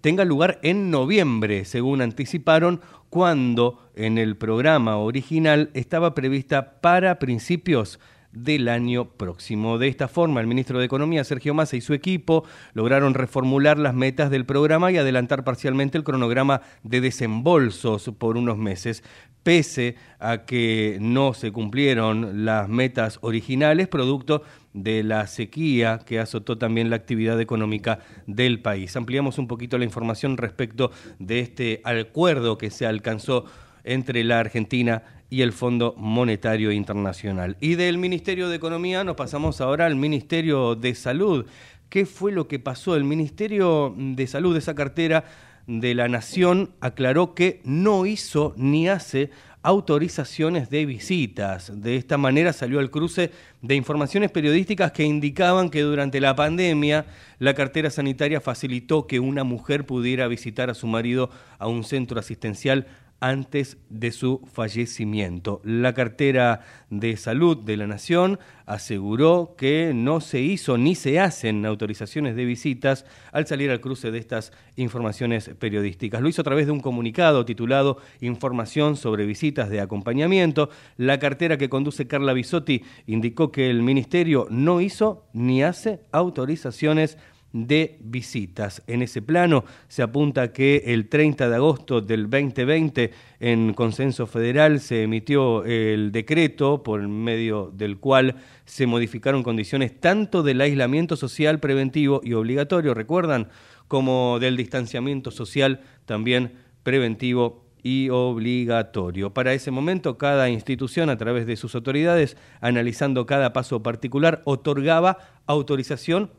tenga 0.04 0.26
lugar 0.26 0.58
en 0.60 0.90
noviembre, 0.90 1.64
según 1.64 2.02
anticiparon, 2.02 2.82
cuando 3.08 3.88
en 3.96 4.18
el 4.18 4.36
programa 4.36 4.98
original 4.98 5.70
estaba 5.72 6.14
prevista 6.14 6.82
para 6.82 7.18
principios 7.18 7.98
del 8.30 8.68
año 8.68 9.12
próximo. 9.12 9.78
De 9.78 9.88
esta 9.88 10.06
forma, 10.06 10.42
el 10.42 10.46
ministro 10.46 10.78
de 10.78 10.84
Economía, 10.84 11.24
Sergio 11.24 11.54
Massa, 11.54 11.76
y 11.76 11.80
su 11.80 11.94
equipo 11.94 12.44
lograron 12.74 13.14
reformular 13.14 13.78
las 13.78 13.94
metas 13.94 14.28
del 14.28 14.44
programa 14.44 14.92
y 14.92 14.98
adelantar 14.98 15.42
parcialmente 15.42 15.96
el 15.96 16.04
cronograma 16.04 16.60
de 16.82 17.00
desembolsos 17.00 18.10
por 18.18 18.36
unos 18.36 18.58
meses. 18.58 19.02
Pese 19.42 19.96
a 20.18 20.44
que 20.44 20.98
no 21.00 21.32
se 21.32 21.50
cumplieron 21.50 22.44
las 22.44 22.68
metas 22.68 23.18
originales, 23.22 23.88
producto 23.88 24.42
de 24.74 25.02
la 25.04 25.26
sequía 25.26 26.00
que 26.04 26.18
azotó 26.18 26.58
también 26.58 26.90
la 26.90 26.96
actividad 26.96 27.40
económica 27.40 28.00
del 28.26 28.60
país. 28.60 28.94
Ampliamos 28.96 29.38
un 29.38 29.48
poquito 29.48 29.78
la 29.78 29.84
información 29.84 30.36
respecto 30.36 30.90
de 31.18 31.40
este 31.40 31.80
acuerdo 31.84 32.58
que 32.58 32.70
se 32.70 32.84
alcanzó 32.84 33.46
entre 33.84 34.24
la 34.24 34.40
Argentina 34.40 35.02
y 35.30 35.42
el 35.42 35.52
Fondo 35.52 35.94
Monetario 35.96 36.72
Internacional. 36.72 37.56
Y 37.60 37.76
del 37.76 37.98
Ministerio 37.98 38.48
de 38.48 38.56
Economía 38.56 39.04
nos 39.04 39.16
pasamos 39.16 39.60
ahora 39.60 39.86
al 39.86 39.96
Ministerio 39.96 40.74
de 40.74 40.94
Salud. 40.94 41.46
¿Qué 41.88 42.04
fue 42.04 42.32
lo 42.32 42.48
que 42.48 42.58
pasó? 42.58 42.96
El 42.96 43.04
Ministerio 43.04 43.94
de 43.96 44.26
Salud, 44.26 44.56
esa 44.56 44.74
cartera 44.74 45.24
de 45.66 45.94
la 45.94 46.08
Nación, 46.08 46.70
aclaró 46.80 47.34
que 47.34 47.60
no 47.64 48.06
hizo 48.06 48.54
ni 48.56 48.88
hace 48.88 49.30
autorizaciones 49.64 50.68
de 50.68 50.84
visitas. 50.84 51.72
De 51.80 51.96
esta 51.96 52.18
manera 52.18 52.52
salió 52.52 52.80
al 52.80 52.90
cruce 52.90 53.30
de 53.62 53.74
informaciones 53.74 54.30
periodísticas 54.30 54.92
que 54.92 55.04
indicaban 55.04 55.70
que 55.70 55.80
durante 55.80 56.20
la 56.20 56.36
pandemia 56.36 57.06
la 57.38 57.54
cartera 57.54 57.88
sanitaria 57.88 58.42
facilitó 58.42 59.06
que 59.06 59.20
una 59.20 59.42
mujer 59.42 59.86
pudiera 59.86 60.28
visitar 60.28 60.68
a 60.68 60.74
su 60.74 60.86
marido 60.86 61.30
a 61.58 61.66
un 61.66 61.82
centro 61.82 62.20
asistencial 62.20 62.86
antes 63.24 63.78
de 63.88 64.12
su 64.12 64.42
fallecimiento. 64.52 65.62
La 65.64 65.94
cartera 65.94 66.60
de 66.90 67.16
salud 67.16 67.56
de 67.56 67.78
la 67.78 67.86
Nación 67.86 68.38
aseguró 68.66 69.54
que 69.56 69.92
no 69.94 70.20
se 70.20 70.42
hizo 70.42 70.76
ni 70.76 70.94
se 70.94 71.18
hacen 71.20 71.64
autorizaciones 71.64 72.36
de 72.36 72.44
visitas 72.44 73.06
al 73.32 73.46
salir 73.46 73.70
al 73.70 73.80
cruce 73.80 74.10
de 74.10 74.18
estas 74.18 74.52
informaciones 74.76 75.48
periodísticas. 75.58 76.20
Lo 76.20 76.28
hizo 76.28 76.42
a 76.42 76.44
través 76.44 76.66
de 76.66 76.72
un 76.72 76.80
comunicado 76.80 77.46
titulado 77.46 77.96
Información 78.20 78.94
sobre 78.94 79.24
visitas 79.24 79.70
de 79.70 79.80
acompañamiento. 79.80 80.68
La 80.98 81.18
cartera 81.18 81.56
que 81.56 81.70
conduce 81.70 82.06
Carla 82.06 82.34
Bisotti 82.34 82.82
indicó 83.06 83.50
que 83.50 83.70
el 83.70 83.82
ministerio 83.82 84.48
no 84.50 84.82
hizo 84.82 85.24
ni 85.32 85.62
hace 85.62 86.00
autorizaciones 86.12 87.16
de 87.54 87.98
visitas. 88.00 88.82
En 88.88 89.00
ese 89.00 89.22
plano 89.22 89.64
se 89.86 90.02
apunta 90.02 90.52
que 90.52 90.82
el 90.86 91.08
30 91.08 91.48
de 91.48 91.54
agosto 91.54 92.00
del 92.00 92.28
2020 92.28 93.12
en 93.38 93.74
consenso 93.74 94.26
federal 94.26 94.80
se 94.80 95.04
emitió 95.04 95.64
el 95.64 96.10
decreto 96.10 96.82
por 96.82 97.06
medio 97.06 97.70
del 97.72 97.98
cual 97.98 98.36
se 98.64 98.88
modificaron 98.88 99.44
condiciones 99.44 99.98
tanto 100.00 100.42
del 100.42 100.60
aislamiento 100.60 101.14
social 101.14 101.60
preventivo 101.60 102.20
y 102.24 102.32
obligatorio, 102.32 102.92
recuerdan, 102.92 103.48
como 103.86 104.38
del 104.40 104.56
distanciamiento 104.56 105.30
social 105.30 105.80
también 106.06 106.54
preventivo 106.82 107.64
y 107.84 108.08
obligatorio. 108.08 109.32
Para 109.32 109.52
ese 109.52 109.70
momento, 109.70 110.18
cada 110.18 110.48
institución, 110.50 111.08
a 111.08 111.18
través 111.18 111.46
de 111.46 111.54
sus 111.54 111.76
autoridades, 111.76 112.36
analizando 112.60 113.26
cada 113.26 113.52
paso 113.52 113.82
particular, 113.82 114.42
otorgaba 114.44 115.18
autorización 115.46 116.30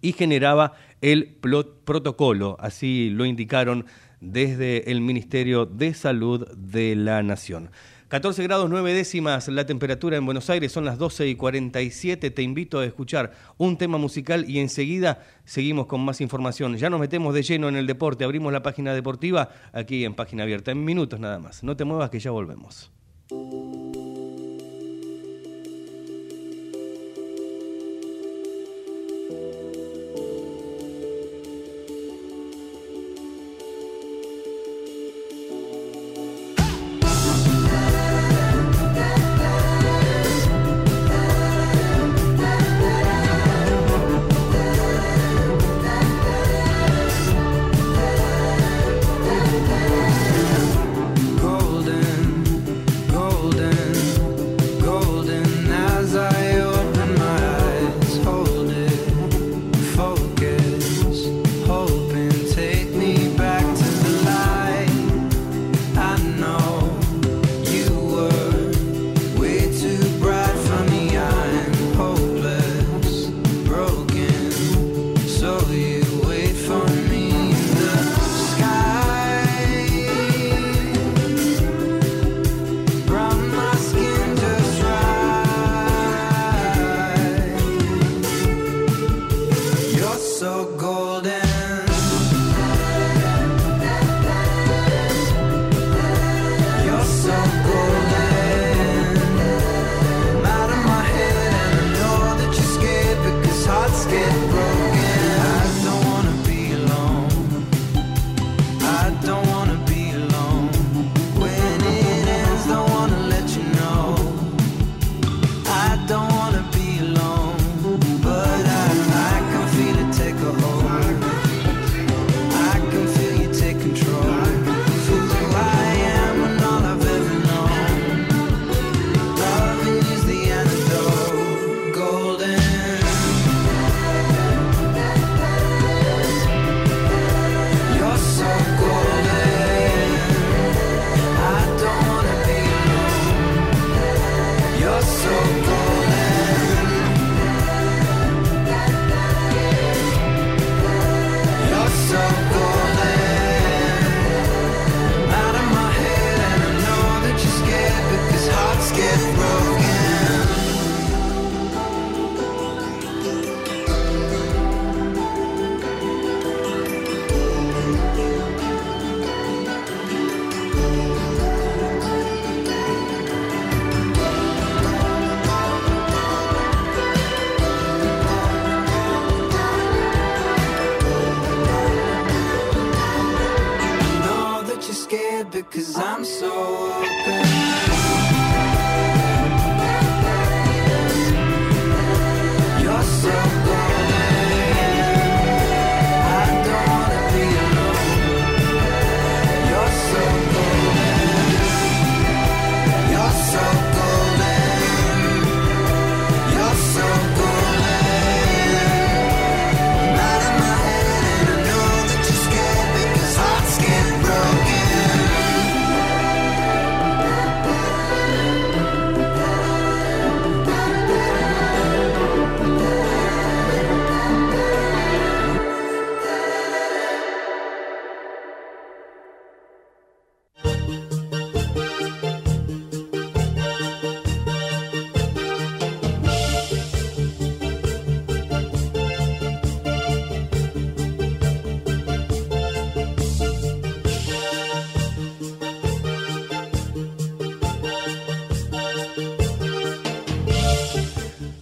y 0.00 0.12
generaba 0.12 0.74
el 1.00 1.36
protocolo, 1.84 2.56
así 2.60 3.10
lo 3.10 3.24
indicaron 3.24 3.86
desde 4.20 4.90
el 4.90 5.00
Ministerio 5.00 5.66
de 5.66 5.94
Salud 5.94 6.48
de 6.56 6.96
la 6.96 7.22
Nación. 7.22 7.70
14 8.08 8.42
grados 8.42 8.70
9 8.70 8.94
décimas 8.94 9.48
la 9.48 9.66
temperatura 9.66 10.16
en 10.16 10.24
Buenos 10.24 10.48
Aires, 10.48 10.72
son 10.72 10.86
las 10.86 10.96
12 10.96 11.28
y 11.28 11.34
47. 11.34 12.30
Te 12.30 12.42
invito 12.42 12.78
a 12.78 12.86
escuchar 12.86 13.32
un 13.58 13.76
tema 13.76 13.98
musical 13.98 14.48
y 14.48 14.60
enseguida 14.60 15.22
seguimos 15.44 15.86
con 15.86 16.00
más 16.00 16.22
información. 16.22 16.78
Ya 16.78 16.88
nos 16.88 17.00
metemos 17.00 17.34
de 17.34 17.42
lleno 17.42 17.68
en 17.68 17.76
el 17.76 17.86
deporte, 17.86 18.24
abrimos 18.24 18.50
la 18.50 18.62
página 18.62 18.94
deportiva 18.94 19.50
aquí 19.74 20.06
en 20.06 20.14
página 20.14 20.44
abierta, 20.44 20.70
en 20.70 20.84
minutos 20.86 21.20
nada 21.20 21.38
más. 21.38 21.62
No 21.62 21.76
te 21.76 21.84
muevas 21.84 22.08
que 22.08 22.18
ya 22.18 22.30
volvemos. 22.30 22.90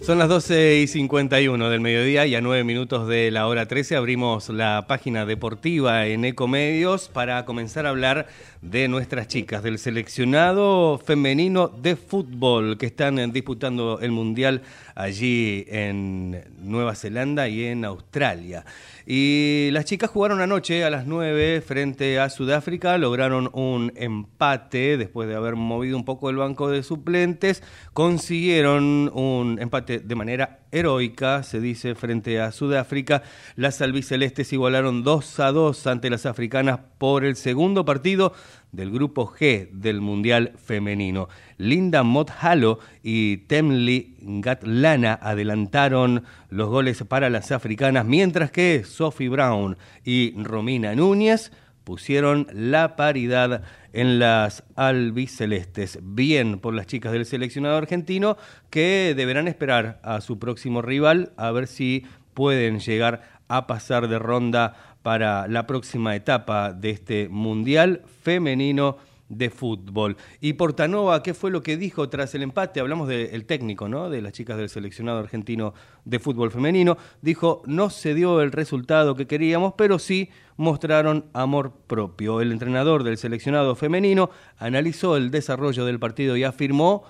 Son 0.07 0.19
las 0.19 0.29
12 0.29 0.77
y 0.77 0.87
51 0.87 1.69
del 1.69 1.81
mediodía 1.81 2.25
y 2.25 2.33
a 2.33 2.39
9 2.39 2.63
minutos 2.63 3.09
de 3.09 3.29
la 3.29 3.45
hora 3.45 3.65
13 3.65 3.97
abrimos 3.97 4.47
la 4.47 4.85
página 4.87 5.25
deportiva 5.25 6.05
en 6.05 6.23
Ecomedios 6.23 7.09
para 7.09 7.43
comenzar 7.43 7.85
a 7.85 7.89
hablar 7.89 8.27
de 8.61 8.87
nuestras 8.87 9.27
chicas, 9.27 9.63
del 9.63 9.79
seleccionado 9.79 10.97
femenino 10.97 11.67
de 11.67 11.95
fútbol 11.95 12.77
que 12.77 12.87
están 12.87 13.31
disputando 13.31 13.99
el 13.99 14.11
Mundial 14.11 14.61
allí 14.95 15.65
en 15.67 16.43
Nueva 16.59 16.95
Zelanda 16.95 17.47
y 17.47 17.65
en 17.65 17.85
Australia. 17.85 18.65
Y 19.05 19.69
las 19.71 19.85
chicas 19.85 20.09
jugaron 20.09 20.41
anoche 20.41 20.83
a 20.83 20.89
las 20.89 21.05
9 21.05 21.61
frente 21.61 22.19
a 22.19 22.29
Sudáfrica, 22.29 22.97
lograron 22.97 23.49
un 23.53 23.93
empate 23.95 24.97
después 24.97 25.29
de 25.29 25.35
haber 25.35 25.55
movido 25.55 25.95
un 25.95 26.03
poco 26.03 26.29
el 26.29 26.35
banco 26.35 26.69
de 26.69 26.83
suplentes, 26.83 27.63
consiguieron 27.93 29.09
un 29.13 29.59
empate 29.61 29.99
de 29.99 30.15
manera 30.15 30.59
heroica, 30.71 31.43
se 31.43 31.61
dice, 31.61 31.95
frente 31.95 32.41
a 32.41 32.51
Sudáfrica. 32.51 33.23
Las 33.55 33.81
albicelestes 33.81 34.51
igualaron 34.51 35.03
2 35.03 35.39
a 35.39 35.51
2 35.51 35.87
ante 35.87 36.09
las 36.09 36.25
africanas 36.25 36.79
por 36.97 37.23
el 37.23 37.35
segundo 37.35 37.85
partido 37.85 38.33
del 38.71 38.91
grupo 38.91 39.27
G 39.27 39.69
del 39.71 40.01
Mundial 40.01 40.53
Femenino. 40.57 41.29
Linda 41.57 42.03
Mothalo 42.03 42.79
y 43.03 43.37
Temli 43.37 44.15
Gatlana 44.19 45.19
adelantaron 45.21 46.23
los 46.49 46.69
goles 46.69 47.03
para 47.03 47.29
las 47.29 47.51
africanas, 47.51 48.05
mientras 48.05 48.51
que 48.51 48.83
Sophie 48.83 49.29
Brown 49.29 49.77
y 50.03 50.33
Romina 50.41 50.95
Núñez 50.95 51.51
pusieron 51.83 52.47
la 52.51 52.97
paridad 52.97 53.63
en 53.93 54.19
las 54.19 54.63
albicelestes. 54.75 55.99
Bien 56.01 56.59
por 56.59 56.73
las 56.73 56.85
chicas 56.85 57.13
del 57.13 57.25
seleccionado 57.25 57.77
argentino 57.77 58.35
que 58.69 59.13
deberán 59.15 59.47
esperar 59.47 59.99
a 60.03 60.19
su 60.19 60.37
próximo 60.37 60.81
rival 60.81 61.31
a 61.37 61.51
ver 61.51 61.67
si 61.67 62.05
pueden 62.33 62.79
llegar 62.79 63.21
a 63.47 63.67
pasar 63.67 64.09
de 64.09 64.19
ronda 64.19 64.96
para 65.07 65.47
la 65.47 65.65
próxima 65.65 66.17
etapa 66.17 66.73
de 66.73 66.89
este 66.89 67.29
Mundial 67.29 68.01
Femenino 68.23 68.97
de 69.29 69.49
fútbol. 69.49 70.17
Y 70.41 70.51
Portanova, 70.51 71.23
¿qué 71.23 71.33
fue 71.33 71.49
lo 71.49 71.63
que 71.63 71.77
dijo 71.77 72.09
tras 72.09 72.35
el 72.35 72.43
empate? 72.43 72.81
Hablamos 72.81 73.07
del 73.07 73.45
técnico, 73.45 73.87
¿no? 73.87 74.09
De 74.09 74.21
las 74.21 74.33
chicas 74.33 74.57
del 74.57 74.67
seleccionado 74.67 75.19
argentino 75.19 75.73
de 76.03 76.19
fútbol 76.19 76.51
femenino. 76.51 76.97
Dijo, 77.21 77.61
no 77.65 77.89
se 77.89 78.15
dio 78.15 78.41
el 78.41 78.51
resultado 78.51 79.15
que 79.15 79.27
queríamos, 79.27 79.75
pero 79.77 79.97
sí 79.97 80.29
mostraron 80.57 81.27
amor 81.31 81.71
propio. 81.87 82.41
El 82.41 82.51
entrenador 82.51 83.05
del 83.05 83.17
seleccionado 83.17 83.75
femenino 83.75 84.29
analizó 84.57 85.15
el 85.15 85.31
desarrollo 85.31 85.85
del 85.85 85.99
partido 85.99 86.35
y 86.35 86.43
afirmó 86.43 87.05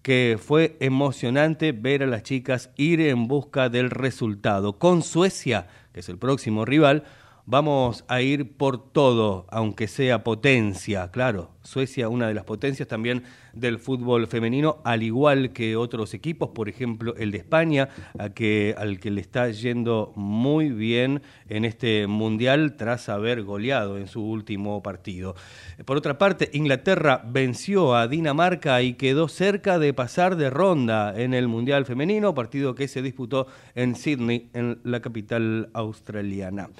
que 0.00 0.38
fue 0.42 0.78
emocionante 0.80 1.72
ver 1.72 2.02
a 2.02 2.06
las 2.06 2.22
chicas 2.22 2.70
ir 2.76 3.02
en 3.02 3.28
busca 3.28 3.68
del 3.68 3.90
resultado. 3.90 4.78
Con 4.78 5.02
Suecia, 5.02 5.66
que 5.92 6.00
es 6.00 6.08
el 6.08 6.16
próximo 6.16 6.64
rival, 6.64 7.04
Vamos 7.44 8.04
a 8.06 8.22
ir 8.22 8.52
por 8.56 8.92
todo, 8.92 9.46
aunque 9.50 9.88
sea 9.88 10.22
potencia, 10.22 11.10
claro. 11.10 11.50
Suecia, 11.64 12.08
una 12.08 12.28
de 12.28 12.34
las 12.34 12.44
potencias 12.44 12.86
también 12.86 13.24
del 13.52 13.80
fútbol 13.80 14.28
femenino, 14.28 14.78
al 14.84 15.02
igual 15.02 15.52
que 15.52 15.76
otros 15.76 16.14
equipos, 16.14 16.50
por 16.50 16.68
ejemplo 16.68 17.16
el 17.16 17.32
de 17.32 17.38
España, 17.38 17.88
al 18.16 18.32
que 18.32 19.10
le 19.10 19.20
está 19.20 19.48
yendo 19.50 20.12
muy 20.14 20.70
bien 20.70 21.20
en 21.48 21.64
este 21.64 22.06
mundial 22.06 22.76
tras 22.76 23.08
haber 23.08 23.42
goleado 23.42 23.98
en 23.98 24.06
su 24.06 24.24
último 24.24 24.80
partido. 24.80 25.34
Por 25.84 25.96
otra 25.96 26.18
parte, 26.18 26.48
Inglaterra 26.52 27.22
venció 27.26 27.96
a 27.96 28.06
Dinamarca 28.06 28.82
y 28.82 28.94
quedó 28.94 29.26
cerca 29.26 29.80
de 29.80 29.92
pasar 29.92 30.36
de 30.36 30.48
ronda 30.48 31.20
en 31.20 31.34
el 31.34 31.48
mundial 31.48 31.86
femenino, 31.86 32.34
partido 32.34 32.76
que 32.76 32.86
se 32.86 33.02
disputó 33.02 33.48
en 33.74 33.96
Sydney, 33.96 34.48
en 34.52 34.78
la 34.84 35.00
capital 35.00 35.70
australiana. 35.72 36.70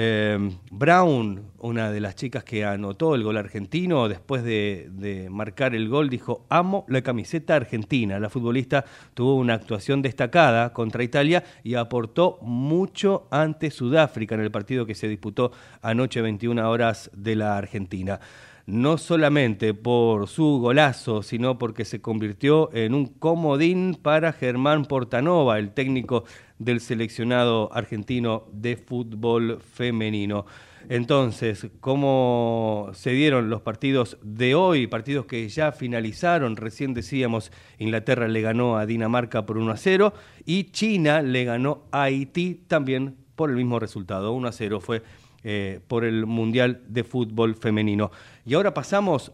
Em, 0.00 0.56
Brown, 0.70 1.50
una 1.58 1.90
de 1.90 2.00
las 2.00 2.14
chicas 2.14 2.44
que 2.44 2.64
anotó 2.64 3.16
el 3.16 3.24
gol 3.24 3.36
argentino, 3.36 4.08
después 4.08 4.44
de, 4.44 5.26
marcar 5.28 5.74
el 5.74 5.88
gol, 5.88 6.08
dijo, 6.08 6.46
amo 6.48 6.84
la 6.86 7.02
camiseta 7.02 7.56
argentina. 7.56 8.20
La 8.20 8.30
futbolista 8.30 8.84
tuvo 9.14 9.34
una 9.34 9.54
actuación 9.54 10.00
destacada 10.00 10.72
contra 10.72 11.02
Italia 11.02 11.42
y 11.64 11.74
aportó 11.74 12.38
mucho 12.42 13.26
ante 13.32 13.72
Sudáfrica 13.72 14.36
en 14.36 14.42
el 14.42 14.52
partido 14.52 14.86
que 14.86 14.94
se 14.94 15.08
disputó 15.08 15.50
anoche 15.82 16.22
21 16.22 16.70
horas 16.70 17.10
de 17.12 17.34
la 17.34 17.58
Argentina 17.58 18.20
no 18.68 18.98
solamente 18.98 19.72
por 19.72 20.28
su 20.28 20.58
golazo, 20.60 21.22
sino 21.22 21.56
porque 21.56 21.86
se 21.86 22.02
convirtió 22.02 22.68
en 22.74 22.92
un 22.92 23.06
comodín 23.06 23.94
para 23.94 24.34
Germán 24.34 24.84
Portanova, 24.84 25.58
el 25.58 25.72
técnico 25.72 26.24
del 26.58 26.80
seleccionado 26.80 27.70
argentino 27.72 28.44
de 28.52 28.76
fútbol 28.76 29.58
femenino. 29.62 30.44
Entonces, 30.90 31.68
¿cómo 31.80 32.90
se 32.92 33.12
dieron 33.12 33.48
los 33.48 33.62
partidos 33.62 34.18
de 34.22 34.54
hoy? 34.54 34.86
Partidos 34.86 35.24
que 35.24 35.48
ya 35.48 35.72
finalizaron. 35.72 36.56
Recién 36.56 36.92
decíamos, 36.92 37.50
Inglaterra 37.78 38.28
le 38.28 38.42
ganó 38.42 38.76
a 38.76 38.84
Dinamarca 38.84 39.46
por 39.46 39.56
1 39.56 39.72
a 39.72 39.76
0 39.78 40.12
y 40.44 40.64
China 40.64 41.22
le 41.22 41.44
ganó 41.44 41.84
a 41.90 42.02
Haití 42.02 42.60
también 42.66 43.16
por 43.34 43.48
el 43.48 43.56
mismo 43.56 43.78
resultado. 43.78 44.32
1 44.32 44.46
a 44.46 44.52
0 44.52 44.80
fue 44.80 45.02
eh, 45.44 45.80
por 45.88 46.04
el 46.04 46.26
Mundial 46.26 46.82
de 46.88 47.04
Fútbol 47.04 47.54
Femenino. 47.54 48.10
Y 48.44 48.54
ahora 48.54 48.74
pasamos 48.74 49.32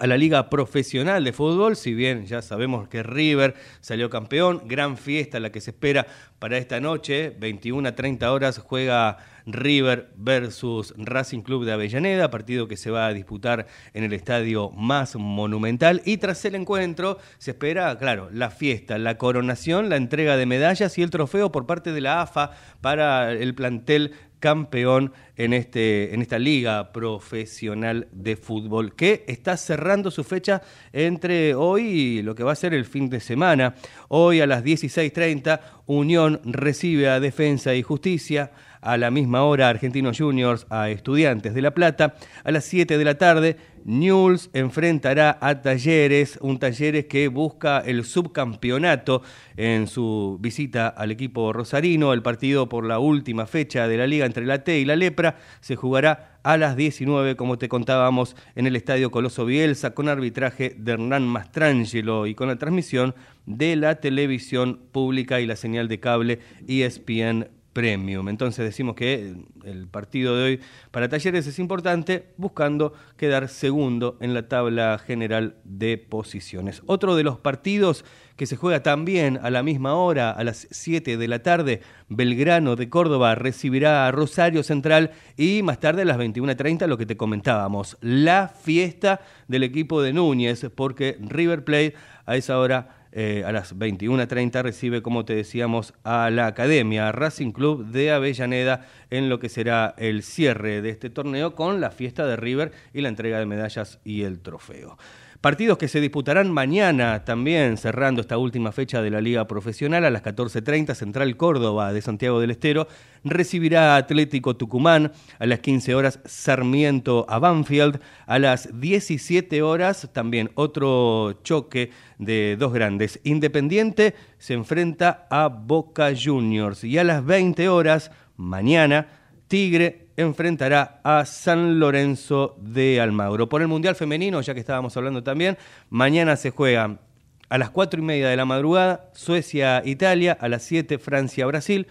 a 0.00 0.06
la 0.06 0.16
liga 0.16 0.48
profesional 0.48 1.22
de 1.24 1.32
fútbol, 1.34 1.76
si 1.76 1.92
bien 1.92 2.24
ya 2.24 2.40
sabemos 2.40 2.88
que 2.88 3.02
River 3.02 3.54
salió 3.82 4.08
campeón, 4.08 4.62
gran 4.64 4.96
fiesta 4.96 5.38
la 5.40 5.52
que 5.52 5.60
se 5.60 5.72
espera 5.72 6.06
para 6.38 6.56
esta 6.56 6.80
noche, 6.80 7.36
21 7.38 7.86
a 7.86 7.94
30 7.94 8.32
horas 8.32 8.58
juega 8.58 9.18
River 9.44 10.10
versus 10.16 10.94
Racing 10.96 11.42
Club 11.42 11.66
de 11.66 11.72
Avellaneda, 11.72 12.30
partido 12.30 12.66
que 12.66 12.78
se 12.78 12.90
va 12.90 13.06
a 13.06 13.12
disputar 13.12 13.66
en 13.92 14.04
el 14.04 14.14
estadio 14.14 14.70
más 14.70 15.16
monumental. 15.16 16.00
Y 16.06 16.16
tras 16.16 16.42
el 16.46 16.54
encuentro 16.54 17.18
se 17.36 17.50
espera, 17.50 17.96
claro, 17.98 18.30
la 18.32 18.50
fiesta, 18.50 18.96
la 18.96 19.18
coronación, 19.18 19.90
la 19.90 19.96
entrega 19.96 20.38
de 20.38 20.46
medallas 20.46 20.96
y 20.96 21.02
el 21.02 21.10
trofeo 21.10 21.52
por 21.52 21.66
parte 21.66 21.92
de 21.92 22.00
la 22.00 22.22
AFA 22.22 22.52
para 22.80 23.32
el 23.32 23.54
plantel 23.54 24.14
campeón 24.40 25.12
en, 25.36 25.52
este, 25.52 26.12
en 26.14 26.22
esta 26.22 26.38
liga 26.38 26.92
profesional 26.92 28.08
de 28.10 28.36
fútbol, 28.36 28.94
que 28.96 29.24
está 29.28 29.56
cerrando 29.56 30.10
su 30.10 30.24
fecha 30.24 30.62
entre 30.92 31.54
hoy 31.54 31.82
y 31.82 32.22
lo 32.22 32.34
que 32.34 32.42
va 32.42 32.52
a 32.52 32.56
ser 32.56 32.74
el 32.74 32.84
fin 32.84 33.08
de 33.08 33.20
semana. 33.20 33.76
Hoy 34.08 34.40
a 34.40 34.46
las 34.46 34.64
16.30, 34.64 35.60
Unión 35.86 36.40
recibe 36.44 37.08
a 37.08 37.20
Defensa 37.20 37.74
y 37.74 37.82
Justicia. 37.82 38.50
A 38.82 38.96
la 38.96 39.10
misma 39.10 39.42
hora, 39.42 39.68
Argentinos 39.68 40.16
Juniors 40.18 40.66
a 40.70 40.88
Estudiantes 40.88 41.52
de 41.52 41.60
La 41.60 41.74
Plata. 41.74 42.14
A 42.44 42.50
las 42.50 42.64
7 42.64 42.96
de 42.96 43.04
la 43.04 43.18
tarde, 43.18 43.58
Newell's 43.84 44.48
enfrentará 44.54 45.36
a 45.42 45.60
Talleres, 45.60 46.38
un 46.40 46.58
Talleres 46.58 47.04
que 47.04 47.28
busca 47.28 47.80
el 47.80 48.06
subcampeonato 48.06 49.20
en 49.58 49.86
su 49.86 50.38
visita 50.40 50.88
al 50.88 51.10
equipo 51.10 51.52
rosarino. 51.52 52.14
El 52.14 52.22
partido 52.22 52.70
por 52.70 52.86
la 52.86 52.98
última 52.98 53.46
fecha 53.46 53.86
de 53.86 53.98
la 53.98 54.06
liga 54.06 54.24
entre 54.24 54.46
la 54.46 54.64
T 54.64 54.78
y 54.78 54.86
la 54.86 54.96
Lepra 54.96 55.36
se 55.60 55.76
jugará 55.76 56.38
a 56.42 56.56
las 56.56 56.74
19, 56.74 57.36
como 57.36 57.58
te 57.58 57.68
contábamos, 57.68 58.34
en 58.54 58.66
el 58.66 58.76
Estadio 58.76 59.10
Coloso 59.10 59.44
Bielsa, 59.44 59.90
con 59.90 60.08
arbitraje 60.08 60.74
de 60.78 60.92
Hernán 60.92 61.28
Mastrangelo 61.28 62.26
y 62.26 62.34
con 62.34 62.48
la 62.48 62.56
transmisión 62.56 63.14
de 63.44 63.76
la 63.76 63.96
televisión 63.96 64.80
pública 64.90 65.38
y 65.38 65.46
la 65.46 65.56
señal 65.56 65.86
de 65.86 66.00
cable 66.00 66.38
ESPN 66.66 67.59
Premium. 67.72 68.28
Entonces 68.28 68.64
decimos 68.64 68.96
que 68.96 69.34
el 69.64 69.86
partido 69.86 70.36
de 70.36 70.42
hoy 70.42 70.60
para 70.90 71.08
Talleres 71.08 71.46
es 71.46 71.58
importante, 71.58 72.26
buscando 72.36 72.92
quedar 73.16 73.48
segundo 73.48 74.16
en 74.20 74.34
la 74.34 74.48
tabla 74.48 74.98
general 74.98 75.56
de 75.64 75.98
posiciones. 75.98 76.82
Otro 76.86 77.16
de 77.16 77.22
los 77.22 77.38
partidos 77.38 78.04
que 78.36 78.46
se 78.46 78.56
juega 78.56 78.82
también 78.82 79.38
a 79.42 79.50
la 79.50 79.62
misma 79.62 79.94
hora, 79.94 80.30
a 80.30 80.42
las 80.44 80.66
7 80.70 81.16
de 81.16 81.28
la 81.28 81.42
tarde, 81.42 81.82
Belgrano 82.08 82.74
de 82.74 82.88
Córdoba 82.88 83.34
recibirá 83.34 84.06
a 84.06 84.12
Rosario 84.12 84.62
Central 84.62 85.12
y 85.36 85.62
más 85.62 85.78
tarde 85.78 86.02
a 86.02 86.06
las 86.06 86.18
21.30 86.18 86.86
lo 86.86 86.96
que 86.96 87.06
te 87.06 87.16
comentábamos, 87.16 87.98
la 88.00 88.48
fiesta 88.48 89.20
del 89.46 89.62
equipo 89.62 90.02
de 90.02 90.12
Núñez, 90.12 90.66
porque 90.74 91.18
River 91.20 91.64
Plate 91.64 91.94
a 92.24 92.36
esa 92.36 92.58
hora 92.58 92.99
eh, 93.12 93.42
a 93.44 93.52
las 93.52 93.76
21.30 93.76 94.62
recibe, 94.62 95.02
como 95.02 95.24
te 95.24 95.34
decíamos, 95.34 95.94
a 96.04 96.30
la 96.30 96.46
Academia 96.46 97.10
Racing 97.12 97.52
Club 97.52 97.86
de 97.86 98.12
Avellaneda 98.12 98.86
en 99.10 99.28
lo 99.28 99.40
que 99.40 99.48
será 99.48 99.94
el 99.98 100.22
cierre 100.22 100.80
de 100.80 100.90
este 100.90 101.10
torneo 101.10 101.54
con 101.54 101.80
la 101.80 101.90
fiesta 101.90 102.26
de 102.26 102.36
River 102.36 102.72
y 102.92 103.00
la 103.00 103.08
entrega 103.08 103.38
de 103.38 103.46
medallas 103.46 103.98
y 104.04 104.22
el 104.22 104.40
trofeo. 104.40 104.96
Partidos 105.40 105.78
que 105.78 105.88
se 105.88 106.02
disputarán 106.02 106.52
mañana 106.52 107.24
también, 107.24 107.78
cerrando 107.78 108.20
esta 108.20 108.36
última 108.36 108.72
fecha 108.72 109.00
de 109.00 109.08
la 109.08 109.22
Liga 109.22 109.46
Profesional 109.46 110.04
a 110.04 110.10
las 110.10 110.22
14.30, 110.22 110.94
Central 110.94 111.34
Córdoba 111.38 111.94
de 111.94 112.02
Santiago 112.02 112.40
del 112.40 112.50
Estero 112.50 112.86
recibirá 113.24 113.96
Atlético 113.96 114.56
Tucumán, 114.56 115.12
a 115.38 115.46
las 115.46 115.60
15 115.60 115.94
horas 115.94 116.20
Sarmiento 116.26 117.24
a 117.26 117.38
Banfield, 117.38 118.00
a 118.26 118.38
las 118.38 118.68
17 118.78 119.62
horas 119.62 120.10
también 120.12 120.50
otro 120.56 121.40
choque 121.42 121.90
de 122.18 122.56
dos 122.58 122.74
grandes. 122.74 123.18
Independiente 123.24 124.14
se 124.36 124.52
enfrenta 124.52 125.26
a 125.30 125.48
Boca 125.48 126.12
Juniors 126.14 126.84
y 126.84 126.98
a 126.98 127.04
las 127.04 127.24
20 127.24 127.66
horas 127.70 128.10
mañana 128.36 129.19
Tigre 129.50 130.06
enfrentará 130.16 131.00
a 131.02 131.24
San 131.24 131.80
Lorenzo 131.80 132.56
de 132.60 133.00
Almagro. 133.00 133.48
Por 133.48 133.62
el 133.62 133.66
Mundial 133.66 133.96
Femenino, 133.96 134.40
ya 134.40 134.54
que 134.54 134.60
estábamos 134.60 134.96
hablando 134.96 135.24
también, 135.24 135.58
mañana 135.88 136.36
se 136.36 136.50
juega 136.50 137.00
a 137.48 137.58
las 137.58 137.70
cuatro 137.70 138.00
y 138.00 138.04
media 138.04 138.28
de 138.28 138.36
la 138.36 138.44
madrugada 138.44 139.10
Suecia-Italia, 139.12 140.38
a 140.40 140.48
las 140.48 140.62
7 140.62 141.00
Francia-Brasil 141.00 141.88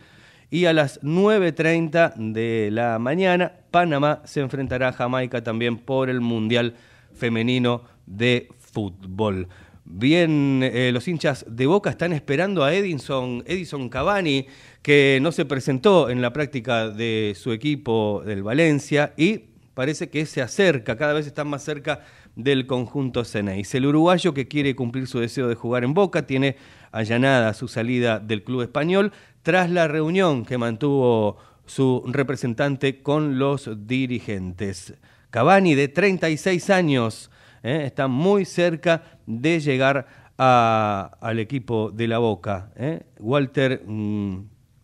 y 0.49 0.67
a 0.67 0.73
las 0.73 1.01
9.30 1.01 2.13
de 2.31 2.69
la 2.71 2.97
mañana 2.97 3.51
Panamá 3.71 4.21
se 4.23 4.39
enfrentará 4.39 4.87
a 4.87 4.93
Jamaica 4.93 5.43
también 5.43 5.79
por 5.79 6.09
el 6.09 6.21
Mundial 6.21 6.75
Femenino 7.13 7.83
de 8.05 8.47
Fútbol. 8.57 9.49
Bien, 9.91 10.61
eh, 10.61 10.91
los 10.93 11.07
hinchas 11.07 11.43
de 11.49 11.65
Boca 11.65 11.89
están 11.89 12.13
esperando 12.13 12.63
a 12.63 12.71
Edison, 12.75 13.43
Edison 13.47 13.89
Cavani, 13.89 14.45
que 14.83 15.17
no 15.19 15.31
se 15.31 15.45
presentó 15.45 16.11
en 16.11 16.21
la 16.21 16.31
práctica 16.31 16.89
de 16.89 17.33
su 17.35 17.51
equipo 17.51 18.21
del 18.23 18.43
Valencia 18.43 19.15
y 19.17 19.45
parece 19.73 20.11
que 20.11 20.27
se 20.27 20.43
acerca, 20.43 20.95
cada 20.95 21.13
vez 21.13 21.25
está 21.25 21.43
más 21.43 21.63
cerca 21.63 22.01
del 22.35 22.67
conjunto 22.67 23.25
Ceneis. 23.25 23.73
El 23.73 23.87
uruguayo 23.87 24.31
que 24.35 24.47
quiere 24.47 24.75
cumplir 24.75 25.07
su 25.07 25.17
deseo 25.17 25.47
de 25.47 25.55
jugar 25.55 25.83
en 25.83 25.95
Boca 25.95 26.27
tiene 26.27 26.55
allanada 26.91 27.55
su 27.55 27.67
salida 27.67 28.19
del 28.19 28.43
club 28.43 28.61
español 28.61 29.11
tras 29.41 29.71
la 29.71 29.87
reunión 29.87 30.45
que 30.45 30.59
mantuvo 30.59 31.37
su 31.65 32.03
representante 32.05 33.01
con 33.01 33.39
los 33.39 33.87
dirigentes. 33.87 34.93
Cavani, 35.31 35.73
de 35.73 35.87
36 35.87 36.69
años, 36.69 37.31
¿eh? 37.63 37.83
está 37.85 38.07
muy 38.07 38.45
cerca 38.45 39.18
de 39.29 39.59
llegar 39.59 40.07
al 40.37 41.39
equipo 41.39 41.91
de 41.91 42.07
la 42.07 42.17
Boca. 42.17 42.71
¿eh? 42.75 43.03
Walter 43.19 43.83
mm, 43.85 44.39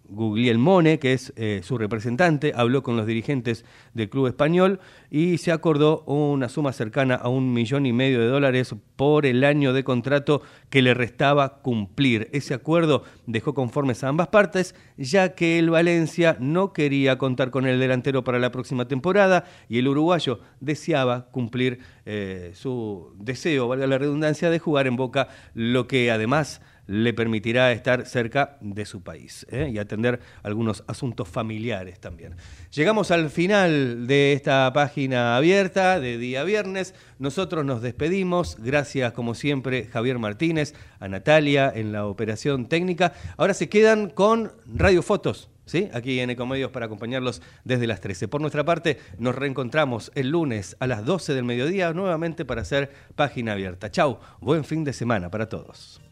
Guglielmone, 0.09 0.99
que 0.99 1.13
es 1.13 1.33
eh, 1.35 1.61
su 1.63 1.77
representante, 1.77 2.53
habló 2.55 2.83
con 2.83 2.97
los 2.97 3.05
dirigentes 3.05 3.65
del 3.93 4.09
club 4.09 4.27
español 4.27 4.79
y 5.09 5.37
se 5.37 5.51
acordó 5.51 6.03
una 6.05 6.49
suma 6.49 6.73
cercana 6.73 7.15
a 7.15 7.29
un 7.29 7.53
millón 7.53 7.85
y 7.85 7.93
medio 7.93 8.19
de 8.19 8.27
dólares 8.27 8.75
por 8.95 9.25
el 9.25 9.43
año 9.43 9.73
de 9.73 9.83
contrato 9.83 10.41
que 10.69 10.81
le 10.81 10.93
restaba 10.93 11.61
cumplir. 11.61 12.29
Ese 12.33 12.53
acuerdo 12.53 13.03
dejó 13.25 13.53
conformes 13.53 14.03
a 14.03 14.09
ambas 14.09 14.27
partes, 14.27 14.75
ya 14.97 15.35
que 15.35 15.59
el 15.59 15.69
Valencia 15.69 16.37
no 16.39 16.73
quería 16.73 17.17
contar 17.17 17.51
con 17.51 17.65
el 17.65 17.79
delantero 17.79 18.23
para 18.23 18.39
la 18.39 18.51
próxima 18.51 18.87
temporada 18.87 19.45
y 19.69 19.79
el 19.79 19.87
uruguayo 19.87 20.39
deseaba 20.59 21.27
cumplir 21.31 21.79
eh, 22.05 22.51
su 22.53 23.13
deseo, 23.17 23.67
valga 23.67 23.87
la 23.87 23.97
redundancia, 23.97 24.49
de 24.49 24.59
jugar 24.59 24.87
en 24.87 24.95
Boca, 24.95 25.27
lo 25.53 25.87
que 25.87 26.11
además 26.11 26.61
le 26.87 27.13
permitirá 27.13 27.71
estar 27.71 28.05
cerca 28.05 28.57
de 28.61 28.85
su 28.85 29.01
país 29.01 29.45
¿eh? 29.49 29.69
y 29.73 29.77
atender 29.77 30.19
algunos 30.43 30.83
asuntos 30.87 31.27
familiares 31.27 31.99
también. 31.99 32.35
Llegamos 32.71 33.11
al 33.11 33.29
final 33.29 34.07
de 34.07 34.33
esta 34.33 34.71
página 34.73 35.37
abierta 35.37 35.99
de 35.99 36.17
día 36.17 36.43
viernes. 36.43 36.93
Nosotros 37.19 37.65
nos 37.65 37.81
despedimos. 37.81 38.57
Gracias, 38.59 39.13
como 39.13 39.35
siempre, 39.35 39.85
Javier 39.85 40.19
Martínez, 40.19 40.73
a 40.99 41.07
Natalia 41.07 41.71
en 41.73 41.91
la 41.91 42.05
operación 42.05 42.67
técnica. 42.67 43.13
Ahora 43.37 43.53
se 43.53 43.69
quedan 43.69 44.09
con 44.09 44.51
Radio 44.65 45.01
Fotos. 45.01 45.49
¿Sí? 45.67 45.89
Aquí 45.93 46.19
en 46.19 46.29
Ecomedios 46.29 46.69
para 46.69 46.85
acompañarlos 46.85 47.41
desde 47.63 47.87
las 47.87 47.99
13. 47.99 48.27
Por 48.27 48.39
nuestra 48.39 48.63
parte, 48.63 48.99
nos 49.17 49.33
reencontramos 49.33 50.11
el 50.13 50.29
lunes 50.29 50.77
a 50.79 50.85
las 50.85 51.03
12 51.03 51.33
del 51.33 51.43
mediodía 51.43 51.91
nuevamente 51.91 52.45
para 52.45 52.61
hacer 52.61 52.91
página 53.15 53.53
abierta. 53.53 53.89
Chau, 53.89 54.19
buen 54.39 54.63
fin 54.63 54.83
de 54.83 54.93
semana 54.93 55.31
para 55.31 55.49
todos. 55.49 56.04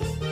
何? 0.00 0.31